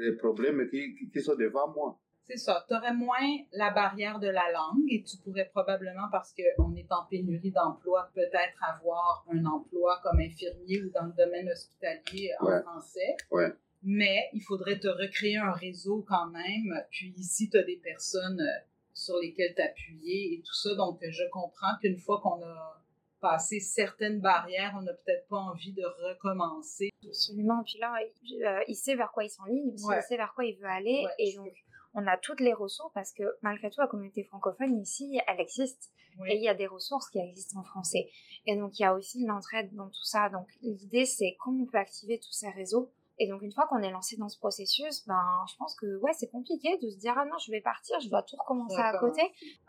les 0.10 0.16
problèmes 0.18 0.68
qui- 0.70 1.10
qui 1.12 1.22
sont 1.22 1.36
devant 1.36 1.72
moi. 1.74 2.00
C'est 2.27 2.38
ça. 2.38 2.65
Tu 2.67 2.75
aurais 2.75 2.93
moins 2.93 3.38
la 3.53 3.69
barrière 3.72 4.19
de 4.19 4.27
la 4.27 4.51
langue 4.51 4.84
et 4.89 5.01
tu 5.03 5.15
pourrais 5.17 5.46
probablement, 5.46 6.07
parce 6.12 6.34
qu'on 6.34 6.75
est 6.75 6.91
en 6.91 7.05
pénurie 7.05 7.51
d'emploi, 7.51 8.10
peut-être 8.13 8.57
avoir 8.62 9.25
un 9.31 9.46
emploi 9.46 10.00
comme 10.03 10.19
infirmier 10.19 10.81
ou 10.84 10.89
dans 10.89 11.05
le 11.05 11.13
domaine 11.13 11.50
hospitalier 11.50 12.31
en 12.41 12.46
Ouais. 12.48 12.62
français. 12.63 13.15
Ouais. 13.31 13.53
Mais 13.84 14.29
il 14.34 14.41
faudrait 14.41 14.79
te 14.79 14.88
recréer 14.88 15.38
un 15.38 15.51
réseau 15.53 16.03
quand 16.07 16.27
même. 16.27 16.84
Puis 16.91 17.13
ici, 17.17 17.50
tu 17.50 17.57
as 17.57 17.63
des 17.63 17.77
personnes 17.77 18.41
euh, 18.41 18.65
sur 18.93 19.15
lesquelles 19.19 19.53
t'appuyer 19.55 20.34
et 20.34 20.41
tout 20.41 20.53
ça. 20.55 20.75
Donc, 20.75 21.00
je 21.07 21.24
comprends 21.31 21.77
qu'une 21.79 21.98
fois 21.98 22.19
qu'on 22.22 22.43
a 22.43 22.81
passé 23.22 23.60
certaines 23.60 24.19
barrières, 24.19 24.75
on 24.77 24.81
n'a 24.81 24.93
peut-être 24.93 25.27
pas 25.27 25.38
envie 25.38 25.72
de 25.74 25.84
recommencer. 26.10 26.89
Absolument. 27.05 27.63
Puis 27.63 27.77
là, 27.79 27.96
il, 28.24 28.43
euh, 28.46 28.74
sait 28.74 28.96
vers 28.96 29.12
quoi 29.12 29.24
il 29.24 29.29
s'enligne, 29.29 29.74
Ouais. 29.88 30.00
il 30.00 30.03
sait 30.03 30.17
vers 30.17 30.34
quoi 30.34 30.43
il 30.46 30.55
veut 30.57 30.67
aller. 30.67 31.03
Ouais, 31.05 31.12
et 31.19 31.36
donc, 31.36 31.53
on 31.98 32.06
a 32.08 32.16
toutes 32.16 32.39
les 32.39 32.54
ressources 32.54 32.94
parce 32.94 33.12
que 33.12 33.24
malgré 33.42 33.70
tout, 33.72 33.82
la 33.82 33.88
communauté 33.88 34.24
francophone 34.24 34.80
ici, 34.80 35.20
elle 35.27 35.39
existe. 35.42 35.92
Oui. 36.20 36.32
Et 36.32 36.36
il 36.38 36.44
y 36.44 36.48
a 36.48 36.54
des 36.54 36.68
ressources 36.68 37.10
qui 37.10 37.20
existent 37.20 37.60
en 37.60 37.63
français. 37.63 38.08
Et 38.46 38.56
donc, 38.56 38.80
il 38.80 38.84
y 38.84 38.86
a 38.86 38.94
aussi 38.94 39.22
de 39.22 39.27
l'entraide 39.27 39.74
dans 39.75 39.88
tout 39.89 40.04
ça. 40.04 40.30
Donc, 40.30 40.48
l'idée, 40.62 41.06
c'est 41.06 41.36
comment 41.39 41.63
on 41.63 41.66
peut 41.66 41.77
activer 41.77 42.20
tous 42.20 42.32
ces 42.32 42.50
réseaux. 42.50 42.92
Et 43.20 43.27
donc, 43.27 43.42
une 43.42 43.51
fois 43.51 43.66
qu'on 43.68 43.80
est 43.80 43.89
lancé 43.92 44.16
dans 44.18 44.30
ce 44.30 44.38
processus, 44.38 45.06
ben, 45.08 45.44
je 45.50 45.56
pense 45.58 45.75
que, 45.75 45.98
ouais, 46.01 46.13
c'est 46.13 46.30
compliqué 46.30 46.77
de 46.84 46.89
se 46.89 46.98
dire, 46.98 47.16
ah 47.18 47.25
non, 47.25 47.38
je 47.39 47.51
vais 47.51 47.62
partir, 47.62 48.00
je 48.00 48.10
dois 48.10 48.22
tout 48.22 48.36
recommencer 48.36 48.77
à 48.80 48.96
côté. 49.00 49.22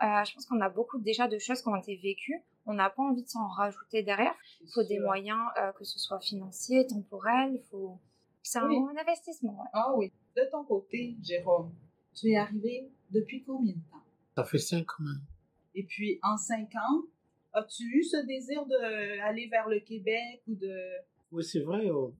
Euh, 0.02 0.24
je 0.24 0.34
pense 0.34 0.44
qu'on 0.46 0.60
a 0.60 0.68
beaucoup 0.68 0.98
déjà 0.98 1.28
de 1.28 1.38
choses 1.38 1.62
qui 1.62 1.68
ont 1.68 1.76
été 1.76 1.96
vécues. 1.96 2.42
On 2.66 2.74
n'a 2.74 2.90
pas 2.90 3.02
envie 3.02 3.22
de 3.22 3.28
s'en 3.28 3.48
rajouter 3.48 4.02
derrière. 4.02 4.34
Il 4.60 4.70
faut 4.74 4.82
des 4.84 4.98
moyens, 5.00 5.40
euh, 5.58 5.72
que 5.72 5.84
ce 5.84 5.98
soit 5.98 6.20
financiers, 6.20 6.86
temporels. 6.86 7.58
Faut... 7.70 7.98
C'est 8.42 8.58
un, 8.58 8.68
Oui. 8.68 8.78
investissement. 9.00 9.52
ouais. 9.60 9.68
Ah 9.72 9.92
oui. 9.96 10.12
De 10.36 10.42
ton 10.50 10.64
côté, 10.64 11.16
Jérôme, 11.22 11.74
tu 12.20 12.30
es 12.30 12.36
arrivé 12.36 12.90
depuis 13.10 13.42
combien 13.44 13.72
de 13.72 13.78
temps? 13.90 14.02
Ça 14.36 14.44
fait 14.44 14.58
cinq 14.58 14.86
même. 15.00 15.20
Et 15.74 15.84
puis, 15.84 16.18
en 16.22 16.36
cinq 16.36 16.74
ans, 16.74 17.04
as-tu 17.52 17.84
eu 17.84 18.02
ce 18.02 18.26
désir 18.26 18.64
d'aller 18.66 19.48
vers 19.48 19.68
le 19.68 19.80
Québec 19.80 20.42
ou 20.46 20.54
de... 20.54 20.74
Oui, 21.30 21.44
c'est 21.44 21.60
vrai. 21.60 21.90
oh, 21.90 22.14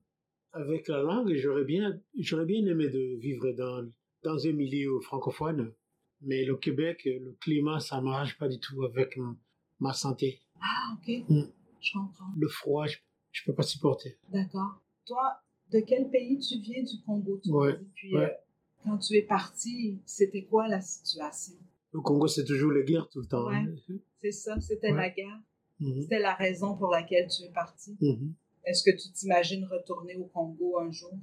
avec 0.53 0.87
la 0.87 1.01
langue, 1.01 1.33
j'aurais 1.35 1.63
bien, 1.65 1.99
j'aurais 2.17 2.45
bien 2.45 2.65
aimé 2.65 2.89
de 2.89 3.17
vivre 3.19 3.51
dans, 3.51 3.87
dans 4.23 4.47
un 4.47 4.51
milieu 4.53 4.99
francophone. 5.01 5.73
Mais 6.21 6.43
le 6.43 6.57
Québec, 6.57 7.01
le 7.05 7.31
climat, 7.39 7.79
ça 7.79 8.01
m'arrange 8.01 8.37
pas 8.37 8.49
du 8.49 8.59
tout 8.59 8.83
avec 8.83 9.17
ma 9.79 9.93
santé. 9.93 10.41
Ah, 10.61 10.93
OK. 10.95 11.23
Mm. 11.29 11.43
Je 11.79 11.93
comprends. 11.93 12.25
Le 12.37 12.47
froid, 12.49 12.87
je, 12.87 12.97
je 13.31 13.43
peux 13.45 13.53
pas 13.53 13.63
supporter. 13.63 14.17
D'accord. 14.29 14.81
Toi, 15.05 15.39
de 15.71 15.79
quel 15.79 16.09
pays 16.09 16.37
tu 16.39 16.59
viens 16.59 16.83
du 16.83 17.01
Congo? 17.05 17.39
Tu. 17.41 17.49
Puis, 17.95 18.15
ouais. 18.15 18.23
euh, 18.23 18.33
quand 18.83 18.97
tu 18.97 19.15
es 19.15 19.21
parti, 19.23 19.99
c'était 20.05 20.43
quoi 20.45 20.67
la 20.67 20.81
situation? 20.81 21.55
Le 21.93 22.01
Congo, 22.01 22.27
c'est 22.27 22.45
toujours 22.45 22.71
les 22.71 22.83
guerres 22.83 23.09
tout 23.09 23.21
le 23.21 23.27
temps. 23.27 23.47
Ouais. 23.47 23.55
hein. 23.55 23.95
C'est 24.21 24.31
ça, 24.31 24.59
c'était 24.59 24.91
Ouais. 24.91 24.97
la 24.97 25.09
guerre. 25.09 25.39
Mhm, 25.79 26.01
C'était 26.03 26.19
la 26.19 26.35
raison 26.35 26.75
pour 26.77 26.89
laquelle 26.91 27.27
tu 27.29 27.43
es 27.43 27.51
parti. 27.51 27.97
mhm. 28.01 28.33
Est-ce 28.65 28.83
que 28.83 28.91
tu 28.91 29.11
t'imagines 29.13 29.65
retourner 29.65 30.15
au 30.17 30.25
Congo 30.25 30.77
un 30.79 30.91
jour? 30.91 31.13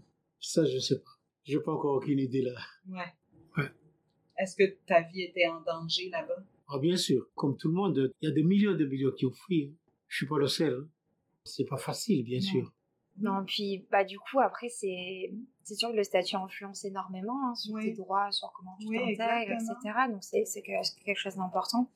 Ça, 0.40 0.64
je 0.64 0.78
sais 0.78 0.98
pas. 0.98 1.10
J'ai 1.44 1.60
pas 1.60 1.72
encore 1.72 1.96
aucune 1.96 2.18
idée 2.18 2.42
là. 2.42 2.58
Ouais. 2.88 3.12
Ouais. 3.56 3.70
Est-ce 4.38 4.56
que 4.56 4.64
ta 4.86 5.02
vie 5.02 5.22
était 5.22 5.46
en 5.46 5.60
danger 5.60 6.08
là-bas? 6.10 6.42
Ah, 6.68 6.78
bien 6.78 6.96
sûr, 6.96 7.28
comme 7.34 7.56
tout 7.56 7.68
le 7.68 7.74
monde, 7.74 8.12
il 8.20 8.28
y 8.28 8.32
a 8.32 8.34
des 8.34 8.42
millions 8.42 8.74
de 8.74 8.84
millions 8.86 9.12
qui 9.12 9.26
ont 9.26 9.32
fui. 9.32 9.66
hein. 9.70 9.76
Je 10.08 10.16
suis 10.16 10.26
pas 10.26 10.38
le 10.38 10.48
seul. 10.48 10.74
hein. 10.82 10.88
C'est 11.44 11.64
pas 11.66 11.76
facile, 11.76 12.24
bien 12.24 12.38
Non. 12.40 12.44
sûr. 12.44 12.74
Non, 13.18 13.44
puis 13.44 13.86
bah 13.90 14.04
du 14.04 14.18
coup 14.18 14.40
après 14.40 14.68
c'est 14.68 15.32
c'est 15.62 15.74
sûr 15.74 15.90
que 15.90 15.96
le 15.96 16.04
statut 16.04 16.36
influence 16.36 16.84
énormément 16.84 17.48
hein, 17.48 17.54
sur 17.54 17.74
Oui. 17.74 17.84
tes 17.86 17.92
droits, 17.94 18.30
sur 18.30 18.52
comment 18.52 18.76
tu 18.78 18.88
Oui, 18.88 19.16
t'intègres, 19.16 19.52
etc. 19.52 19.74
Donc 20.10 20.22
c'est 20.22 20.44
c'est 20.44 20.62
que- 20.62 20.82
c'est 20.82 21.00
quelque 21.02 21.18
chose 21.18 21.36
d'important. 21.36 21.90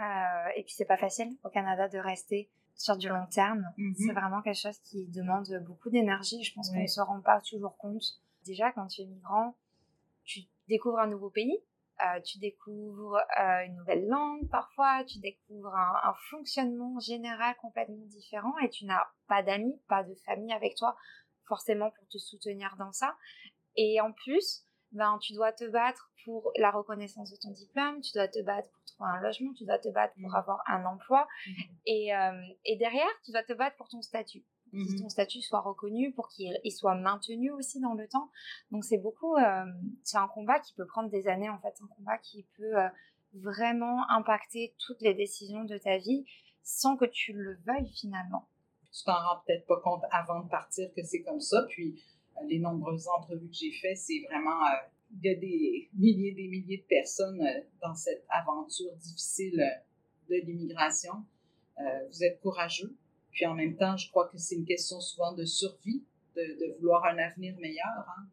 Euh, 0.00 0.48
et 0.56 0.62
puis 0.64 0.72
c'est 0.74 0.86
pas 0.86 0.96
facile 0.96 1.36
au 1.44 1.50
Canada 1.50 1.88
de 1.88 1.98
rester 1.98 2.48
sur 2.74 2.96
du 2.96 3.08
long 3.08 3.26
terme. 3.30 3.64
Mhm. 3.76 3.94
C'est 3.98 4.12
vraiment 4.12 4.40
quelque 4.40 4.58
chose 4.58 4.78
qui 4.78 5.06
demande 5.08 5.46
beaucoup 5.66 5.90
d'énergie. 5.90 6.42
Je 6.42 6.54
pense 6.54 6.70
qu'on 6.70 6.80
ne 6.80 6.86
se 6.86 7.00
rend 7.00 7.20
pas 7.20 7.40
toujours 7.42 7.76
compte. 7.76 8.02
Déjà 8.46 8.72
quand 8.72 8.86
tu 8.86 9.02
es 9.02 9.06
migrant, 9.06 9.54
tu 10.24 10.40
découvres 10.68 10.98
un 11.00 11.06
nouveau 11.08 11.28
pays. 11.30 11.58
Euh, 12.04 12.20
tu 12.22 12.38
découvres 12.38 13.16
euh, 13.40 13.64
une 13.66 13.76
nouvelle 13.76 14.06
langue 14.08 14.48
parfois, 14.50 15.04
tu 15.04 15.18
découvres 15.20 15.74
un, 15.74 16.10
un 16.10 16.14
fonctionnement 16.30 16.98
général 17.00 17.54
complètement 17.56 18.04
différent 18.06 18.56
et 18.58 18.68
tu 18.70 18.84
n'as 18.86 19.04
pas 19.28 19.42
d'amis, 19.42 19.80
pas 19.88 20.02
de 20.02 20.14
famille 20.26 20.52
avec 20.52 20.74
toi 20.76 20.96
forcément 21.46 21.90
pour 21.90 22.06
te 22.08 22.18
soutenir 22.18 22.74
dans 22.78 22.92
ça. 22.92 23.16
Et 23.76 24.00
en 24.00 24.12
plus, 24.12 24.64
ben, 24.92 25.18
tu 25.20 25.32
dois 25.34 25.52
te 25.52 25.64
battre 25.70 26.10
pour 26.24 26.52
la 26.56 26.70
reconnaissance 26.70 27.30
de 27.30 27.36
ton 27.40 27.50
diplôme, 27.50 28.00
tu 28.00 28.12
dois 28.14 28.28
te 28.28 28.40
battre 28.42 28.68
pour 28.70 28.84
trouver 28.84 29.10
un 29.10 29.20
logement, 29.20 29.52
tu 29.54 29.64
dois 29.64 29.78
te 29.78 29.88
battre 29.88 30.14
pour 30.20 30.30
Mhm. 30.30 30.36
avoir 30.36 30.62
un 30.66 30.84
emploi. 30.84 31.26
Et, 31.86 32.14
euh, 32.14 32.40
et 32.64 32.76
derrière, 32.76 33.08
tu 33.24 33.32
dois 33.32 33.42
te 33.42 33.52
battre 33.54 33.76
pour 33.76 33.88
ton 33.88 34.02
statut. 34.02 34.44
Que 34.72 35.02
ton 35.02 35.08
statut 35.08 35.42
soit 35.42 35.60
reconnu, 35.60 36.12
pour 36.12 36.28
qu'il 36.28 36.58
il 36.64 36.70
soit 36.70 36.94
maintenu 36.94 37.50
aussi 37.50 37.78
dans 37.80 37.94
le 37.94 38.08
temps. 38.08 38.30
Donc 38.70 38.84
c'est 38.84 38.98
beaucoup, 38.98 39.36
euh, 39.36 39.64
c'est 40.02 40.16
un 40.16 40.28
combat 40.28 40.60
qui 40.60 40.72
peut 40.72 40.86
prendre 40.86 41.10
des 41.10 41.28
années 41.28 41.50
en 41.50 41.58
fait, 41.58 41.74
un 41.82 41.86
combat 41.94 42.16
qui 42.18 42.46
peut 42.56 42.78
euh, 42.78 42.88
vraiment 43.34 44.08
impacter 44.10 44.74
toutes 44.78 45.02
les 45.02 45.14
décisions 45.14 45.64
de 45.64 45.76
ta 45.76 45.98
vie 45.98 46.24
sans 46.62 46.96
que 46.96 47.04
tu 47.04 47.32
le 47.34 47.58
veuilles 47.66 47.92
finalement. 47.92 48.48
tu 48.92 49.04
t'en 49.04 49.14
rends 49.14 49.42
peut-être 49.46 49.66
pas 49.66 49.80
compte 49.80 50.02
avant 50.10 50.40
de 50.40 50.48
partir 50.48 50.88
que 50.94 51.02
c'est 51.02 51.22
comme 51.22 51.40
ça. 51.40 51.64
Puis 51.68 52.02
euh, 52.36 52.46
les 52.48 52.58
nombreuses 52.58 53.08
entrevues 53.08 53.48
que 53.48 53.54
j'ai 53.54 53.72
faites, 53.72 53.98
c'est 53.98 54.22
vraiment 54.30 54.58
il 55.14 55.20
y 55.22 55.28
a 55.28 55.34
des 55.34 55.90
milliers 55.92 56.32
des 56.32 56.48
milliers 56.48 56.78
de 56.78 56.86
personnes 56.88 57.46
dans 57.82 57.94
cette 57.94 58.24
aventure 58.30 58.94
difficile 58.96 59.62
de 60.30 60.36
l'immigration. 60.36 61.24
Euh, 61.78 62.06
vous 62.08 62.24
êtes 62.24 62.40
courageux. 62.40 62.96
Puis 63.32 63.46
en 63.46 63.54
même 63.54 63.76
temps, 63.76 63.96
je 63.96 64.08
crois 64.10 64.28
que 64.28 64.38
c'est 64.38 64.54
une 64.56 64.64
question 64.64 65.00
souvent 65.00 65.32
de 65.32 65.44
survie, 65.44 66.04
de, 66.36 66.42
de 66.42 66.76
vouloir 66.78 67.04
un 67.06 67.18
avenir 67.18 67.56
meilleur. 67.58 67.86
hein. 68.08 68.26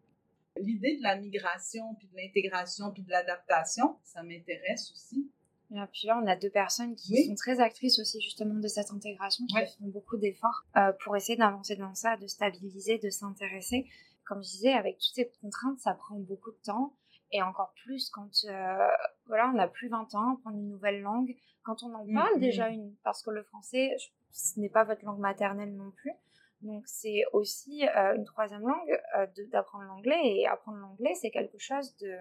L'idée 0.57 0.97
de 0.97 1.03
la 1.03 1.15
migration, 1.15 1.95
puis 1.95 2.07
de 2.07 2.17
l'intégration, 2.17 2.91
puis 2.91 3.03
de 3.03 3.09
l'adaptation, 3.11 3.97
ça 4.03 4.23
m'intéresse 4.23 4.91
aussi. 4.91 5.31
Et 5.71 5.75
puis 5.93 6.07
là, 6.07 6.19
on 6.21 6.27
a 6.27 6.35
deux 6.35 6.49
personnes 6.49 6.95
qui 6.95 7.13
Oui. 7.13 7.27
sont 7.27 7.35
très 7.35 7.59
actrices 7.59 7.99
aussi 7.99 8.19
justement 8.21 8.55
de 8.59 8.67
cette 8.67 8.91
intégration, 8.91 9.45
qui 9.45 9.55
Ouais. 9.55 9.67
font 9.67 9.85
beaucoup 9.87 10.17
d'efforts 10.17 10.65
euh, 10.75 10.91
pour 11.03 11.15
essayer 11.15 11.37
d'avancer 11.37 11.75
dans 11.75 11.93
ça, 11.93 12.17
de 12.17 12.27
stabiliser, 12.27 12.97
de 12.97 13.09
s'intéresser. 13.09 13.85
Comme 14.25 14.43
je 14.43 14.49
disais, 14.49 14.73
avec 14.73 14.97
toutes 14.97 15.13
ces 15.15 15.31
contraintes, 15.41 15.79
ça 15.79 15.93
prend 15.93 16.15
beaucoup 16.19 16.51
de 16.51 16.59
temps. 16.65 16.93
Et 17.31 17.41
encore 17.43 17.73
plus 17.83 18.09
quand 18.09 18.31
euh, 18.45 18.87
voilà, 19.27 19.49
on 19.49 19.53
n'a 19.53 19.67
plus 19.67 19.87
20 19.89 20.13
ans, 20.15 20.33
apprendre 20.33 20.57
une 20.57 20.67
nouvelle 20.69 21.01
langue. 21.01 21.35
Quand 21.63 21.83
on 21.83 21.93
en 21.93 22.05
parle 22.13 22.33
Mhm. 22.35 22.41
déjà 22.41 22.69
une, 22.69 22.95
parce 23.03 23.21
que 23.21 23.29
le 23.29 23.43
français, 23.43 23.91
je- 23.99 24.07
ce 24.31 24.59
n'est 24.59 24.69
pas 24.69 24.83
votre 24.83 25.03
langue 25.05 25.19
maternelle 25.19 25.75
non 25.75 25.91
plus. 25.91 26.13
Donc 26.61 26.83
c'est 26.87 27.23
aussi 27.33 27.87
euh, 27.87 28.15
une 28.15 28.25
troisième 28.25 28.61
langue 28.61 28.99
euh, 29.17 29.27
d'apprendre 29.51 29.85
l'anglais. 29.85 30.19
Et 30.23 30.47
apprendre 30.47 30.79
l'anglais, 30.79 31.13
c'est 31.15 31.31
quelque 31.31 31.57
chose 31.57 31.95
de 31.97 32.17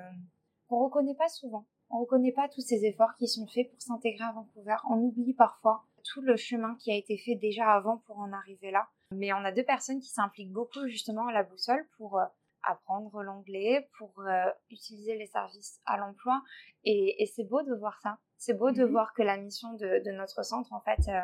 qu'on 0.68 0.84
reconnaît 0.84 1.14
pas 1.14 1.28
souvent. 1.28 1.66
On 1.90 2.00
reconnaît 2.00 2.32
pas 2.32 2.48
tous 2.48 2.60
ces 2.60 2.84
efforts 2.84 3.14
qui 3.16 3.26
sont 3.26 3.46
faits 3.46 3.70
pour 3.70 3.80
s'intégrer 3.80 4.24
à 4.24 4.32
Vancouver. 4.32 4.76
On 4.90 4.96
oublie 4.96 5.32
parfois 5.32 5.84
tout 6.04 6.20
le 6.20 6.36
chemin 6.36 6.76
qui 6.76 6.92
a 6.92 6.94
été 6.94 7.16
fait 7.16 7.34
déjà 7.34 7.72
avant 7.72 7.98
pour 8.06 8.18
en 8.18 8.32
arriver 8.32 8.70
là. 8.70 8.88
Mais 9.10 9.32
on 9.32 9.44
a 9.44 9.52
deux 9.52 9.64
personnes 9.64 10.00
qui 10.00 10.10
s'impliquent 10.10 10.52
beaucoup 10.52 10.86
justement 10.86 11.26
à 11.28 11.32
la 11.32 11.42
boussole 11.42 11.88
pour 11.96 12.18
euh, 12.18 12.24
apprendre 12.62 13.22
l'anglais, 13.22 13.88
pour 13.96 14.12
utiliser 14.68 15.16
les 15.16 15.26
services 15.26 15.80
à 15.86 15.96
l'emploi. 15.96 16.42
Et 16.84 17.24
c'est 17.34 17.44
beau 17.44 17.62
de 17.62 17.74
voir 17.74 17.98
ça. 18.02 18.18
C'est 18.40 18.54
beau 18.54 18.70
de 18.70 18.84
Mhm. 18.84 18.90
voir 18.92 19.12
que 19.14 19.22
la 19.22 19.36
mission 19.36 19.72
de, 19.74 20.02
de 20.04 20.10
notre 20.12 20.44
centre, 20.44 20.72
en 20.72 20.80
fait, 20.80 21.00
euh, 21.08 21.20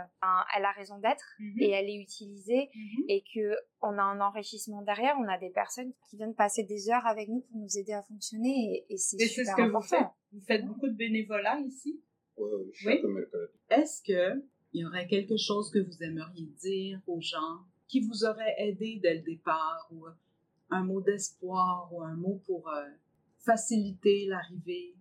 elle 0.56 0.64
a 0.64 0.73
raison 0.73 0.99
d'être 0.99 1.25
Mhm. 1.38 1.61
et 1.61 1.71
elle 1.71 1.88
est 1.88 1.94
utilisée 1.97 2.68
Mhm. 2.75 3.04
et 3.09 3.23
que 3.33 3.56
on 3.80 3.97
a 3.99 4.02
un 4.02 4.21
enrichissement 4.21 4.83
derrière. 4.83 5.14
On 5.21 5.28
a 5.28 5.38
des 5.38 5.50
personnes 5.50 5.92
qui 6.11 6.16
viennent 6.16 6.35
passer 6.35 6.64
des 6.64 6.90
heures 6.90 7.06
avec 7.06 7.28
nous 7.28 7.40
pour 7.42 7.56
nous 7.59 7.78
aider 7.78 7.92
à 7.92 8.02
fonctionner 8.02 8.85
et, 8.88 8.94
et 8.94 8.97
c'est 8.97 9.16
super 9.26 9.44
ce 9.44 9.56
que 9.56 9.62
vous 9.62 9.68
important. 9.76 9.97
faites. 9.97 10.09
Vous 10.33 10.40
faites 10.40 10.66
beaucoup 10.66 10.88
de 10.88 10.94
bénévolat 10.94 11.61
ici? 11.61 12.00
Ouais, 12.37 12.50
chaque 12.73 13.00
Oui. 13.04 13.23
Est-ce 13.71 14.02
que 14.02 14.42
il 14.73 14.80
y 14.80 14.85
aurait 14.85 15.06
quelque 15.06 15.37
chose 15.37 15.71
que 15.71 15.78
vous 15.78 16.02
aimeriez 16.02 16.47
dire 16.61 17.00
aux 17.06 17.21
gens 17.21 17.61
qui 17.87 18.00
vous 18.00 18.25
aurait 18.25 18.56
aidé 18.59 18.99
dès 19.00 19.14
le 19.14 19.21
départ 19.23 19.87
ou 19.92 20.06
un 20.71 20.83
mot 20.83 21.00
d'espoir 21.00 21.88
ou 21.92 22.02
un 22.02 22.16
mot 22.16 22.42
pour 22.44 22.68
euh, 22.68 22.88
faciliter 23.38 24.26
l'arrivée? 24.26 24.94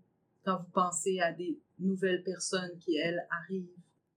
Quand 0.44 0.58
vous 0.58 0.72
pensez 0.74 1.20
à 1.20 1.32
des 1.32 1.60
nouvelles 1.80 2.24
personnes 2.24 2.78
qui, 2.80 2.96
elles, 2.98 3.26
arrivent? 3.30 3.68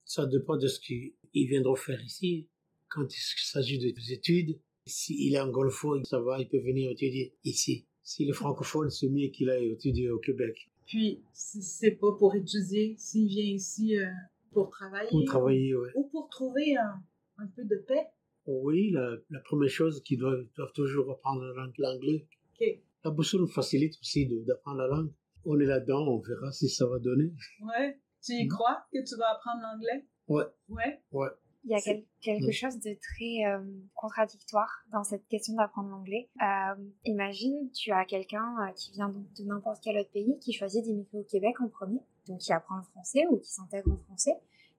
Ça 0.05 0.27
dépend 0.27 0.57
de 0.57 0.67
ce 0.67 0.81
qu'ils 0.81 1.13
viendront 1.33 1.77
faire 1.77 2.03
ici. 2.03 2.49
Quand 2.89 3.07
il 3.13 3.21
s'agit 3.21 3.79
des 3.79 4.13
études, 4.13 4.59
s'il 4.87 5.35
est 5.35 5.41
anglophone, 5.41 6.05
ça 6.05 6.21
va, 6.21 6.39
il 6.41 6.49
peut 6.49 6.61
venir 6.61 6.91
étudier 6.91 7.35
ici. 7.45 7.87
S'il 8.03 8.29
est 8.31 8.35
francophone, 8.35 8.89
c'est 8.89 9.09
mieux 9.09 9.29
qu'il 9.29 9.51
aille 9.51 9.71
étudier 9.73 10.11
au 10.11 10.19
Québec. 10.19 10.71
Puis, 10.87 11.21
si 11.33 11.61
c'est 11.63 11.91
pas 11.97 12.13
pour 12.13 12.37
étudier, 12.37 12.95
s'il 12.97 13.27
vient 13.27 13.45
ici 13.45 13.99
euh, 13.99 14.07
pour 14.53 14.71
travailler, 14.71 15.09
Pour 15.11 15.25
travailler, 15.25 15.75
ouais. 15.75 15.91
ou 15.97 16.05
pour 16.05 16.29
trouver 16.29 16.77
un, 16.77 17.03
un 17.39 17.47
peu 17.49 17.65
de 17.65 17.77
paix? 17.89 18.07
Oui, 18.47 18.93
la, 18.93 19.17
la 19.31 19.41
première 19.41 19.69
chose 19.69 20.01
qu'ils 20.05 20.19
doivent, 20.19 20.47
doivent 20.57 20.73
toujours 20.73 21.11
apprendre 21.11 21.53
l'anglais. 21.79 22.25
OK. 22.61 22.79
La 23.05 23.11
boussole 23.11 23.41
nous 23.41 23.49
facilite 23.49 23.99
aussi 24.01 24.27
d'apprendre 24.47 24.79
la 24.79 24.87
langue. 24.87 25.11
On 25.47 25.59
est 25.61 25.65
là-dedans, 25.65 26.07
on 26.09 26.19
verra 26.19 26.51
si 26.53 26.69
ça 26.69 26.87
va 26.87 26.99
donner. 26.99 27.33
Ouais. 27.63 28.01
Tu 28.23 28.33
y 28.33 28.49
crois 28.49 28.85
que 28.93 28.99
tu 29.09 29.17
vas 29.17 29.31
apprendre 29.33 29.63
l'anglais? 29.63 30.05
Ouais, 30.29 30.45
Ouais. 30.69 31.01
ouais. 31.13 31.29
Il 31.65 31.71
y 31.71 31.75
a 31.75 31.81
quel- 31.81 32.05
quelque 32.21 32.53
chose 32.53 32.79
de 32.81 32.95
très 32.95 33.45
euh, 33.53 33.61
contradictoire 33.95 34.71
dans 34.93 35.03
cette 35.03 35.27
question 35.27 35.55
d'apprendre 35.55 35.91
l'anglais. 35.91 36.29
Euh, 36.41 36.75
imagine, 37.05 37.71
tu 37.73 37.91
as 37.93 38.05
quelqu'un 38.05 38.55
euh, 38.69 38.73
qui 38.73 38.93
vient 38.93 39.09
de 39.09 39.45
n'importe 39.45 39.83
quel 39.83 39.99
autre 39.99 40.11
pays, 40.13 40.39
qui 40.41 40.53
choisit 40.53 40.85
d'immigrer 40.85 41.19
au 41.19 41.25
Québec 41.25 41.61
en 41.61 41.69
premier, 41.69 42.01
donc 42.29 42.39
qui 42.39 42.53
apprend 42.53 42.77
le 42.77 42.83
français 42.85 43.27
ou 43.31 43.39
qui 43.39 43.51
s'intègre 43.51 43.91
en 43.93 43.97
français, 43.97 44.37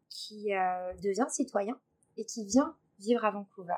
qui 0.10 0.54
euh, 0.54 0.94
devient 1.04 1.26
citoyen 1.30 1.78
et 2.16 2.24
qui 2.26 2.46
vient 2.46 2.76
vivre 3.00 3.24
à 3.26 3.32
Vancouver. 3.32 3.74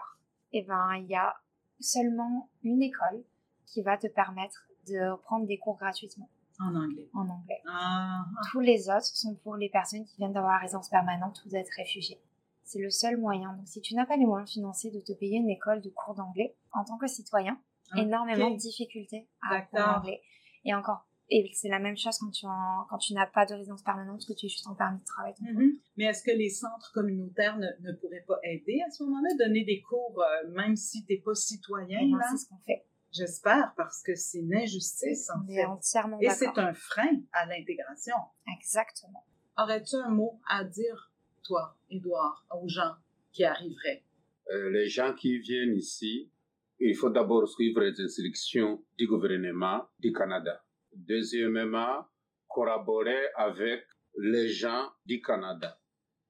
Et 0.52 0.62
ben, 0.64 0.96
il 0.98 1.08
y 1.08 1.16
a 1.16 1.36
seulement 1.80 2.50
une 2.64 2.82
école 2.84 3.24
qui 3.66 3.82
va 3.82 3.98
te 3.98 4.08
permettre 4.08 4.68
de 4.88 5.16
prendre 5.24 5.46
des 5.48 5.58
cours 5.58 5.78
gratuitement 5.78 6.30
En 6.60 6.76
anglais. 6.76 7.10
en 7.14 7.28
anglais. 7.30 7.62
Ah, 7.70 8.26
Tous 8.52 8.60
les 8.60 8.90
autres 8.90 9.06
sont 9.06 9.36
pour 9.36 9.56
les 9.56 9.70
personnes 9.70 10.06
qui 10.06 10.18
viennent 10.18 10.34
d'avoir 10.34 10.54
la 10.54 10.60
résidence 10.60 10.90
permanente 10.90 11.42
ou 11.46 11.50
d'être 11.50 11.72
réfugiés. 11.78 12.20
C'est 12.64 12.80
le 12.80 12.90
seul 12.90 13.18
moyen. 13.18 13.54
Donc, 13.54 13.68
si 13.68 13.82
tu 13.82 13.96
n'as 13.96 14.06
pas 14.06 14.18
les 14.18 14.26
moyens 14.26 14.52
financiers 14.52 14.92
de 14.92 15.00
te 15.00 15.14
payer 15.14 15.38
une 15.38 15.50
école 15.50 15.82
de 15.82 15.90
cours 15.90 16.16
d'anglais, 16.16 16.56
en 16.74 16.84
tant 16.84 16.98
que 16.98 17.08
citoyen, 17.08 17.58
énormément 17.96 18.52
de 18.52 18.58
difficultés 18.58 19.28
à 19.42 19.56
apprendre 19.58 19.86
l'anglais. 19.96 20.22
Et 20.66 20.74
encore, 20.76 21.06
et 21.32 21.50
c'est 21.54 21.70
la 21.70 21.80
même 21.80 21.98
chose 21.98 22.18
quand 22.20 22.30
tu, 22.32 22.46
en- 22.46 22.86
quand 22.90 22.98
tu 22.98 23.14
n'as 23.14 23.26
pas 23.26 23.46
de 23.46 23.54
résidence 23.54 23.82
permanente, 23.84 24.22
que 24.28 24.34
tu 24.34 24.46
es 24.48 24.50
juste 24.50 24.68
en 24.68 24.76
permis 24.76 25.00
de 25.00 25.06
travail. 25.06 25.34
Mhm. 25.42 25.72
Mais 25.98 26.04
est-ce 26.06 26.24
que 26.24 26.32
les 26.32 26.50
centres 26.50 26.92
communautaires 26.94 27.58
ne, 27.58 27.68
ne 27.82 27.94
pourraient 27.94 28.26
pas 28.28 28.38
aider 28.44 28.82
à 28.86 28.92
ce 28.92 29.04
moment-là, 29.04 29.30
donner 29.48 29.64
des 29.64 29.82
cours, 29.82 30.22
euh, 30.22 30.50
même 30.52 30.76
si 30.76 31.06
tu 31.06 31.14
n'es 31.14 31.20
pas 31.20 31.34
citoyen? 31.36 32.00
Et 32.00 32.12
ben, 32.12 32.18
là? 32.18 32.26
c'est 32.32 32.38
ce 32.38 32.50
qu'on 32.50 32.58
fait. 32.66 32.86
J'espère, 33.12 33.74
parce 33.76 34.04
que 34.04 34.14
c'est 34.16 34.40
une 34.40 34.54
injustice, 34.54 35.30
en 35.32 35.46
fait. 35.46 35.66
entièrement 35.66 36.20
Et 36.22 36.30
c'est 36.30 36.58
un 36.58 36.74
frein 36.74 37.22
à 37.32 37.46
l'intégration. 37.46 38.16
Exactement. 38.56 39.26
Aurais-tu 39.58 39.96
un 39.96 40.10
mot 40.10 40.40
à 40.48 40.64
dire, 40.64 41.12
toi, 41.44 41.76
Édouard, 41.90 42.46
aux 42.52 42.68
gens 42.68 42.96
qui 43.32 43.44
arriveraient? 43.44 44.04
Euh, 44.52 44.70
les 44.70 44.88
gens 44.88 45.14
qui 45.14 45.40
viennent 45.40 45.76
ici, 45.76 46.32
il 46.80 46.96
faut 46.96 47.10
d'abord 47.10 47.48
suivre 47.48 47.82
les 47.82 48.00
instructions 48.00 48.84
du 48.98 49.08
gouvernement 49.08 49.88
du 50.00 50.14
Canada. 50.14 50.64
Deuxièmement, 50.94 52.06
collaborer 52.48 53.28
avec 53.36 53.86
les 54.18 54.48
gens 54.50 54.90
du 55.06 55.22
Canada. 55.22 55.80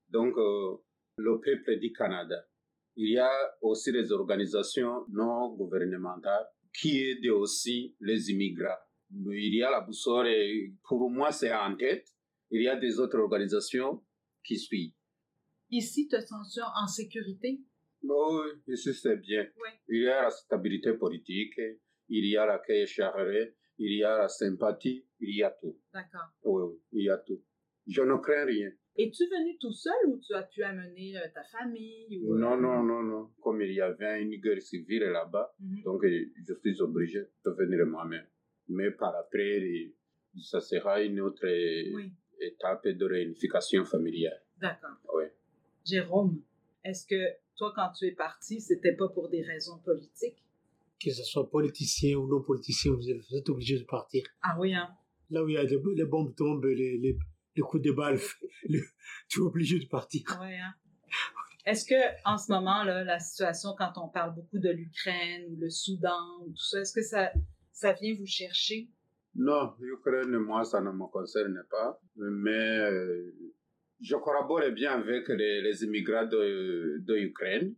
Donc, 0.10 0.38
euh, 0.38 0.78
le 1.18 1.40
peuple 1.40 1.78
du 1.80 1.92
Canada. 1.92 2.46
Il 2.96 3.12
y 3.12 3.20
a 3.20 3.32
aussi 3.62 3.92
les 3.92 4.12
organisations 4.12 5.06
non 5.10 5.54
gouvernementales 5.56 6.48
qui 6.74 7.04
aident 7.04 7.32
aussi 7.32 7.96
les 8.00 8.32
immigrants. 8.32 8.78
Il 9.12 9.56
y 9.56 9.64
a 9.64 9.72
la 9.72 9.82
boussole 9.82 10.28
et 10.28 10.74
pour 10.88 11.10
moi 11.10 11.32
c'est 11.32 11.54
en 11.54 11.76
tête. 11.76 12.08
Il 12.52 12.62
y 12.62 12.68
a 12.68 12.76
des 12.76 13.00
autres 13.00 13.20
organisations 13.20 14.04
qui 14.44 14.58
suivent. 14.58 14.94
Ici, 15.72 16.08
te 16.08 16.20
sens-tu 16.20 16.62
en 16.62 16.88
sécurité? 16.88 17.62
Oui, 18.02 18.50
ici 18.68 18.94
c'est 18.94 19.18
bien. 19.18 19.48
Oui. 19.56 19.70
Il 19.88 20.04
y 20.04 20.08
a 20.08 20.24
la 20.24 20.30
stabilité 20.30 20.94
politique, 20.94 21.60
il 22.08 22.26
y 22.26 22.38
a 22.38 22.46
l'accueil 22.46 22.88
chaleureux, 22.88 23.56
il 23.78 23.98
y 23.98 24.04
a 24.04 24.18
la 24.18 24.30
sympathie, 24.30 25.06
il 25.20 25.36
y 25.36 25.44
a 25.44 25.52
tout. 25.52 25.78
D'accord. 25.94 26.30
Oui, 26.44 26.64
oui, 26.64 26.80
il 26.94 27.06
y 27.06 27.10
a 27.10 27.18
tout. 27.18 27.44
Je 27.88 28.02
ne 28.02 28.16
crains 28.18 28.46
rien. 28.46 28.72
Es-tu 29.02 29.24
venu 29.28 29.58
tout 29.60 29.72
seul 29.72 29.94
ou 30.08 30.20
tu 30.20 30.34
as 30.34 30.44
pu 30.44 30.62
amener 30.62 31.16
euh, 31.18 31.22
ta 31.34 31.44
famille? 31.44 32.20
Ou, 32.22 32.34
euh, 32.34 32.38
Non, 32.38 32.58
non, 32.58 32.84
non, 32.84 33.02
non. 33.02 33.30
Comme 33.42 33.62
il 33.62 33.72
y 33.72 33.80
avait 33.82 34.22
une 34.22 34.36
guerre 34.42 34.62
civile 34.62 35.04
là-bas, 35.04 35.54
Mhm. 35.60 35.84
donc 35.84 36.04
euh, 36.04 36.26
je 36.48 36.54
suis 36.62 36.82
obligé 36.82 37.20
de 37.46 37.52
venir 37.52 37.86
moi-même. 37.86 38.26
Mais 38.68 38.92
par 38.92 39.16
après, 39.16 39.92
ça 40.38 40.60
sera 40.60 41.02
une 41.02 41.22
autre 41.22 41.48
Oui, 41.96 42.12
étape 42.42 42.88
de 42.90 43.06
réunification 43.06 43.86
familiale. 43.86 44.42
d'accord. 44.60 44.98
Oui. 45.16 45.24
Jérôme, 45.86 46.42
est-ce 46.84 47.08
que 47.08 47.22
toi, 47.56 47.72
quand 47.76 47.92
tu 47.98 48.06
es 48.06 48.12
parti, 48.12 48.60
c'était 48.60 48.96
pas 48.96 49.08
pour 49.08 49.30
des 49.30 49.42
raisons 49.42 49.80
politiques? 49.80 50.44
Que 51.02 51.12
ce 51.12 51.24
soit 51.24 51.50
politicien 51.50 52.18
ou 52.18 52.28
non 52.28 52.42
politicien, 52.42 52.92
vous 52.92 53.10
êtes, 53.10 53.50
obligé 53.50 53.80
de 53.80 53.86
partir. 53.86 54.24
Ah 54.42 54.58
oui, 54.60 54.74
hein? 54.74 54.90
Là 55.30 55.44
où 55.44 55.48
il 55.48 55.54
y 55.56 55.58
a 55.58 55.64
les 55.64 56.06
bombes 56.06 56.36
tombent, 56.36 56.66
les, 56.66 56.98
les, 56.98 57.18
les 57.56 57.62
coups 57.62 57.84
de 57.84 57.92
balle, 57.92 58.20
le- 58.70 58.84
tu 59.28 59.40
es 59.40 59.44
obligé 59.44 59.80
de 59.80 59.86
partir. 59.88 60.22
Oui, 60.42 60.56
hein? 60.56 60.74
Est-ce 61.66 61.86
que 61.86 61.96
en 62.26 62.38
ce 62.38 62.52
moment 62.52 62.84
là, 62.84 63.04
la 63.04 63.20
situation 63.20 63.76
quand 63.78 63.94
on 63.98 64.08
parle 64.10 64.34
beaucoup 64.34 64.60
de 64.60 64.70
l'Ukraine 64.70 65.46
ou 65.50 65.56
le 65.60 65.70
Soudan 65.70 66.42
ou 66.42 66.50
tout 66.50 66.64
ça, 66.64 66.80
est-ce 66.82 66.94
que 66.94 67.02
ça 67.04 67.32
ça 67.72 67.94
vient 67.94 68.16
vous 68.18 68.26
chercher? 68.26 68.90
Non, 69.36 69.74
l'Ukraine, 69.80 70.38
moi, 70.40 70.64
ça 70.66 70.82
ne 70.82 70.90
me 70.92 71.06
concerne 71.08 71.64
pas. 71.70 72.00
Mais 72.16 72.50
euh, 72.80 73.32
je 74.02 74.16
collabore 74.16 74.70
bien 74.72 74.94
avec 74.94 75.30
les, 75.30 75.62
les 75.62 75.84
immigrants 75.84 76.26
de, 76.26 76.98
de 77.00 77.16
Ukraine. 77.18 77.76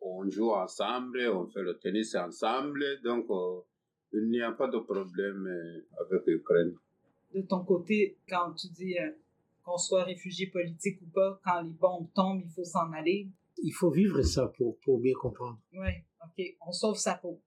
On 0.00 0.28
joue 0.30 0.50
ensemble, 0.52 1.20
on 1.28 1.46
fait 1.48 1.62
le 1.62 1.78
tennis 1.78 2.14
ensemble. 2.14 2.82
Donc, 3.04 3.26
euh, 3.30 3.60
il 4.14 4.30
n'y 4.30 4.40
a 4.40 4.52
pas 4.52 4.68
de 4.68 4.78
problème 4.78 5.46
euh, 5.46 5.86
avec 6.06 6.22
l'Ukraine. 6.26 6.74
De 7.34 7.42
ton 7.42 7.64
côté 7.64 8.18
quand 8.28 8.52
tu 8.54 8.68
dis 8.68 8.98
euh, 8.98 9.10
qu'on 9.62 9.78
soit 9.78 10.04
réfugié 10.04 10.46
politique 10.48 11.00
ou 11.02 11.06
pas, 11.06 11.40
quand 11.44 11.62
les 11.62 11.70
bombes 11.70 12.08
tombent, 12.14 12.42
il 12.44 12.50
faut 12.50 12.64
s'en 12.64 12.92
aller? 12.92 13.28
Il 13.62 13.72
faut 13.72 13.90
vivre 13.90 14.22
ça 14.22 14.48
pour, 14.48 14.78
pour 14.80 14.98
bien 15.00 15.14
comprendre. 15.14 15.58
Oui, 15.72 15.90
ok, 16.24 16.44
on 16.66 16.72
sauve 16.72 16.96
sa 16.96 17.14
peau. 17.14 17.40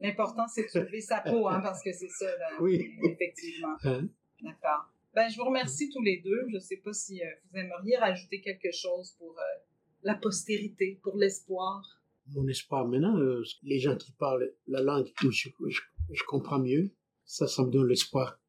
L'important 0.00 0.46
c'est 0.48 0.64
de 0.64 0.68
sauver 0.68 1.00
sa 1.00 1.20
peau, 1.20 1.48
hein, 1.48 1.60
parce 1.60 1.82
que 1.82 1.92
c'est 1.92 2.08
ça, 2.08 2.26
là, 2.26 2.48
Oui. 2.60 2.96
effectivement. 3.04 3.76
Hein? 3.84 4.08
D'accord. 4.42 4.88
Ben, 5.14 5.28
je 5.28 5.36
vous 5.36 5.44
remercie 5.44 5.90
tous 5.90 6.02
les 6.02 6.20
deux. 6.22 6.46
Je 6.48 6.54
ne 6.54 6.60
sais 6.60 6.78
pas 6.78 6.92
si 6.92 7.22
euh, 7.22 7.26
vous 7.50 7.58
aimeriez 7.58 7.96
rajouter 7.98 8.40
quelque 8.40 8.72
chose 8.72 9.14
pour 9.18 9.38
euh, 9.38 9.42
la 10.02 10.14
postérité, 10.14 10.98
pour 11.02 11.16
l'espoir. 11.16 12.00
Mon 12.28 12.46
espoir 12.48 12.86
maintenant, 12.86 13.16
les 13.62 13.78
gens 13.78 13.96
qui 13.96 14.12
parlent 14.12 14.52
la 14.68 14.80
langue 14.80 15.12
je, 15.22 15.28
je, 15.30 15.80
je 16.10 16.22
comprends 16.24 16.60
mieux, 16.60 16.90
ça, 17.24 17.46
ça 17.46 17.62
me 17.64 17.70
donne 17.70 17.88
l'espoir. 17.88 18.40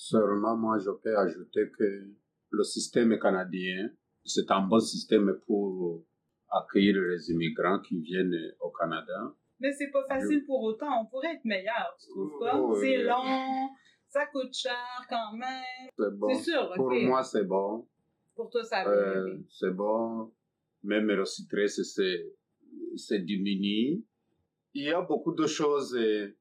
Seulement, 0.00 0.56
moi, 0.56 0.78
je 0.78 0.90
peux 0.90 1.18
ajouter 1.18 1.72
que 1.76 2.06
le 2.50 2.62
système 2.62 3.18
canadien, 3.18 3.90
c'est 4.24 4.48
un 4.52 4.60
bon 4.60 4.78
système 4.78 5.40
pour 5.44 6.04
accueillir 6.48 6.94
les 7.02 7.32
immigrants 7.32 7.80
qui 7.80 7.98
viennent 7.98 8.52
au 8.60 8.70
Canada. 8.70 9.34
Mais 9.58 9.72
c'est 9.72 9.90
pas 9.90 10.04
facile 10.06 10.44
pour 10.46 10.62
autant. 10.62 11.02
On 11.02 11.06
pourrait 11.06 11.34
être 11.34 11.44
meilleur, 11.44 11.96
tu 11.98 12.10
trouves 12.10 12.38
pas? 12.38 12.60
Oui. 12.60 12.78
C'est 12.80 13.02
long, 13.02 13.70
ça 14.06 14.26
coûte 14.26 14.54
cher 14.54 15.04
quand 15.10 15.32
même. 15.36 15.90
C'est 15.98 16.16
bon. 16.16 16.34
Sûr, 16.42 16.72
Pour 16.76 16.92
moi, 16.92 17.24
c'est 17.24 17.44
bon. 17.44 17.88
Pour 18.36 18.50
toi, 18.50 18.62
ça 18.62 18.88
Euh, 18.88 19.36
c'est 19.50 19.72
bon. 19.72 20.32
Même 20.84 21.08
le 21.08 21.24
stress, 21.24 21.82
c'est, 21.82 22.24
c'est 22.94 23.18
diminué. 23.24 24.00
Il 24.74 24.84
y 24.84 24.92
a 24.92 25.02
beaucoup 25.02 25.34
de 25.34 25.46
choses 25.48 25.96
euh, 25.96 26.36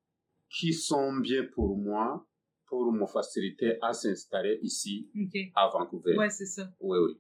qui 0.48 0.74
sont 0.74 1.16
bien 1.18 1.44
pour 1.56 1.76
moi, 1.76 2.24
pour 2.68 2.92
me 2.92 3.06
faciliter 3.06 3.78
à 3.82 3.94
s'installer 3.94 4.60
ici, 4.62 5.10
à 5.56 5.68
Vancouver. 5.70 6.18
Ouais, 6.18 6.30
c'est 6.30 6.46
ça. 6.46 6.70
Oui, 6.82 6.98
oui. 7.00 7.18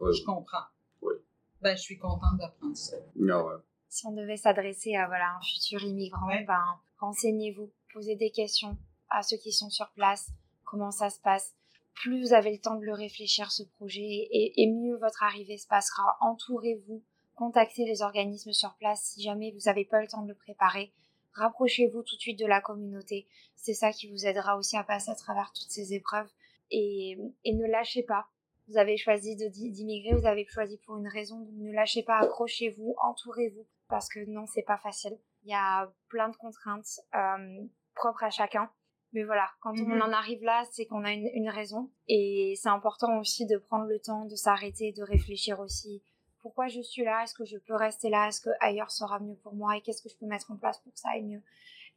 Oui, 0.00 0.14
Je 0.14 0.24
comprends. 0.24 0.64
Oui. 1.02 1.14
Ben, 1.60 1.76
je 1.76 1.82
suis 1.82 1.98
contente 1.98 2.38
d'apprendre 2.38 2.76
ça. 2.76 2.96
oui. 3.16 3.28
Ah 3.32 3.44
ouais. 3.44 3.54
Si 3.88 4.06
on 4.06 4.12
devait 4.12 4.36
s'adresser 4.36 4.94
à 4.96 5.06
voilà, 5.06 5.34
un 5.36 5.40
futur 5.42 5.82
immigrant, 5.82 6.28
ben, 6.46 6.62
renseignez-vous, 6.98 7.70
posez 7.92 8.16
des 8.16 8.30
questions 8.30 8.76
à 9.10 9.22
ceux 9.22 9.38
qui 9.38 9.50
sont 9.52 9.70
sur 9.70 9.88
place, 9.92 10.30
comment 10.64 10.90
ça 10.90 11.08
se 11.10 11.20
passe? 11.20 11.54
Plus 11.94 12.20
vous 12.20 12.32
avez 12.34 12.52
le 12.52 12.58
temps 12.58 12.76
de 12.76 12.84
le 12.84 12.92
réfléchir, 12.92 13.50
ce 13.50 13.62
projet, 13.64 14.00
et, 14.30 14.62
et 14.62 14.70
mieux 14.70 14.96
votre 14.98 15.22
arrivée 15.24 15.56
se 15.56 15.66
passera. 15.66 16.16
Entourez-vous, 16.20 17.02
contactez 17.34 17.86
les 17.86 18.02
organismes 18.02 18.52
sur 18.52 18.74
place 18.74 19.02
si 19.02 19.22
jamais 19.22 19.50
vous 19.52 19.64
n'avez 19.66 19.84
pas 19.86 20.00
le 20.00 20.06
temps 20.06 20.22
de 20.22 20.28
le 20.28 20.34
préparer. 20.34 20.92
Rapprochez-vous 21.34 22.02
tout 22.02 22.16
de 22.16 22.20
suite 22.20 22.38
de 22.38 22.46
la 22.46 22.60
communauté. 22.60 23.26
C'est 23.54 23.74
ça 23.74 23.92
qui 23.92 24.10
vous 24.10 24.26
aidera 24.26 24.56
aussi 24.56 24.76
à 24.76 24.84
passer 24.84 25.10
à 25.10 25.14
travers 25.14 25.52
toutes 25.52 25.70
ces 25.70 25.94
épreuves. 25.94 26.28
Et, 26.70 27.16
et 27.44 27.54
ne 27.54 27.66
lâchez 27.66 28.02
pas. 28.02 28.26
Vous 28.68 28.76
avez 28.76 28.96
choisi 28.98 29.34
d'immigrer, 29.36 30.14
vous 30.14 30.26
avez 30.26 30.44
choisi 30.46 30.76
pour 30.78 30.96
une 30.98 31.08
raison. 31.08 31.48
Ne 31.54 31.72
lâchez 31.72 32.02
pas, 32.02 32.18
accrochez-vous, 32.18 32.94
entourez-vous. 33.02 33.66
Parce 33.88 34.08
que 34.08 34.20
non, 34.28 34.44
c'est 34.46 34.62
pas 34.62 34.76
facile. 34.78 35.18
Il 35.44 35.50
y 35.50 35.54
a 35.54 35.90
plein 36.08 36.28
de 36.28 36.36
contraintes 36.36 37.00
euh, 37.14 37.64
propres 37.94 38.24
à 38.24 38.30
chacun. 38.30 38.70
Mais 39.14 39.24
voilà, 39.24 39.48
quand 39.62 39.70
on 39.70 39.86
Mhm. 39.86 40.02
en 40.02 40.12
arrive 40.12 40.42
là, 40.42 40.64
c'est 40.70 40.84
qu'on 40.84 41.02
a 41.04 41.12
une, 41.12 41.30
une 41.32 41.48
raison. 41.48 41.90
Et 42.08 42.52
c'est 42.60 42.68
important 42.68 43.18
aussi 43.18 43.46
de 43.46 43.56
prendre 43.56 43.86
le 43.86 43.98
temps 44.00 44.26
de 44.26 44.36
s'arrêter, 44.36 44.92
de 44.92 45.02
réfléchir 45.02 45.60
aussi. 45.60 46.02
Pourquoi 46.48 46.68
je 46.68 46.80
suis 46.80 47.04
là 47.04 47.24
Est-ce 47.24 47.34
que 47.34 47.44
je 47.44 47.58
peux 47.58 47.74
rester 47.74 48.08
là 48.08 48.28
Est-ce 48.28 48.40
que 48.40 48.48
ailleurs 48.60 48.90
sera 48.90 49.20
mieux 49.20 49.34
pour 49.34 49.52
moi 49.52 49.76
Et 49.76 49.82
qu'est-ce 49.82 50.00
que 50.00 50.08
je 50.08 50.16
peux 50.16 50.24
mettre 50.24 50.50
en 50.50 50.56
place 50.56 50.78
pour 50.78 50.90
que 50.94 50.98
ça 50.98 51.10
aille 51.10 51.24
mieux 51.24 51.42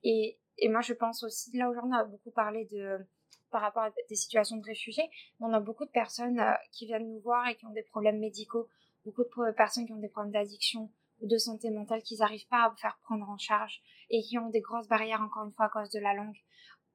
et, 0.04 0.38
moi, 0.64 0.82
je 0.82 0.92
pense 0.92 1.24
aussi, 1.24 1.56
là 1.56 1.70
aujourd'hui, 1.70 1.94
on 1.94 1.98
a 1.98 2.04
beaucoup 2.04 2.32
parlé 2.32 2.66
de 2.66 3.00
par 3.50 3.62
rapport 3.62 3.84
à 3.84 3.92
des 4.10 4.16
situations 4.16 4.58
de 4.58 4.66
réfugiés, 4.66 5.10
on 5.40 5.54
a 5.54 5.62
beaucoup 5.62 5.86
de 5.86 5.90
personnes 5.90 6.40
euh, 6.42 6.52
qui 6.74 6.86
viennent 6.86 7.08
nous 7.08 7.22
voir 7.22 7.48
et 7.48 7.56
qui 7.56 7.66
ont 7.66 7.72
des 7.72 7.84
problèmes 7.84 8.20
médicaux, 8.20 8.68
beaucoup 9.06 9.24
de 9.24 9.52
personnes 9.52 9.86
qui 9.86 9.94
ont 9.94 10.02
des 10.02 10.10
problèmes 10.10 10.34
d'addiction 10.34 10.92
ou 11.22 11.28
de 11.28 11.38
santé 11.38 11.70
mentale 11.70 12.02
qu'ils 12.02 12.20
n'arrivent 12.20 12.48
pas 12.50 12.66
à 12.66 12.76
faire 12.76 13.00
prendre 13.04 13.30
en 13.30 13.38
charge 13.38 13.82
et 14.10 14.22
qui 14.22 14.38
ont 14.38 14.50
des 14.50 14.60
grosses 14.60 14.90
barrières, 14.90 15.22
encore 15.22 15.46
une 15.46 15.54
fois, 15.54 15.68
à 15.68 15.70
cause 15.70 15.90
de 15.92 16.00
la 16.00 16.14
langue. 16.14 16.38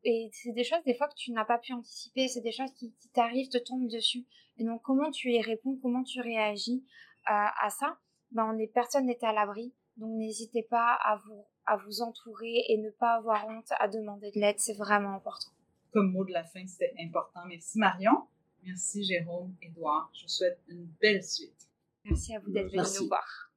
Et 0.05 0.29
c'est 0.33 0.53
des 0.53 0.63
choses, 0.63 0.83
des 0.85 0.95
fois, 0.95 1.09
que 1.09 1.15
tu 1.17 1.33
n'as 1.33 1.47
pas 1.47 1.59
pu 1.59 1.73
anticiper, 1.73 2.29
c'est 2.29 2.43
des 2.43 2.53
choses 2.53 2.73
qui, 2.75 2.95
t'arrivent, 3.15 3.49
te 3.49 3.59
tombent 3.59 3.89
dessus. 3.89 4.27
Et 4.59 4.65
donc, 4.65 4.83
comment 4.83 5.11
tu 5.11 5.33
y 5.33 5.41
réponds, 5.41 5.79
comment 5.83 6.05
tu 6.05 6.21
réagis 6.21 6.85
à 7.27 7.71
ça 7.71 7.99
ben, 8.33 8.53
on 8.53 8.59
est, 8.59 8.67
Personne 8.67 9.07
n'est 9.07 9.23
à 9.25 9.33
l'abri, 9.33 9.73
donc 9.97 10.11
n'hésitez 10.17 10.63
pas 10.63 10.95
à 10.95 11.17
vous, 11.25 11.45
à 11.65 11.77
vous 11.77 12.03
entourer 12.03 12.65
et 12.69 12.79
ne 12.79 12.91
pas 12.91 13.15
avoir 13.15 13.47
honte 13.49 13.71
à 13.79 13.89
demander 13.89 14.31
de 14.31 14.41
l'aide, 14.41 14.59
c'est 14.59 14.77
vraiment 14.77 15.15
important. 15.15 15.51
Comme 15.93 16.13
mot 16.13 16.25
de 16.25 16.33
la 16.33 16.45
fin, 16.45 16.67
c'était 16.67 16.95
important. 17.01 17.41
Merci 17.47 17.79
Marion. 17.79 18.27
Merci 18.63 19.05
Jérôme, 19.05 19.55
Édouard. 19.63 20.11
Je 20.13 20.23
vous 20.23 20.29
souhaite 20.29 20.61
une 20.69 20.87
belle 21.01 21.23
suite. 21.23 21.69
Merci 22.05 22.35
à 22.35 22.41
vous 22.41 22.51
d'être 22.51 22.71
venus 22.71 23.01
nous 23.01 23.09
voir. 23.09 23.53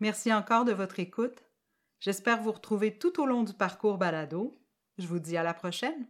Merci 0.00 0.32
encore 0.32 0.64
de 0.64 0.72
votre 0.72 1.00
écoute. 1.00 1.42
J'espère 2.00 2.40
vous 2.42 2.52
retrouver 2.52 2.98
tout 2.98 3.20
au 3.20 3.26
long 3.26 3.42
du 3.44 3.54
parcours 3.54 3.98
balado. 3.98 4.54
Je 4.98 5.06
vous 5.06 5.18
dis 5.18 5.36
à 5.36 5.42
la 5.42 5.54
prochaine. 5.54 6.06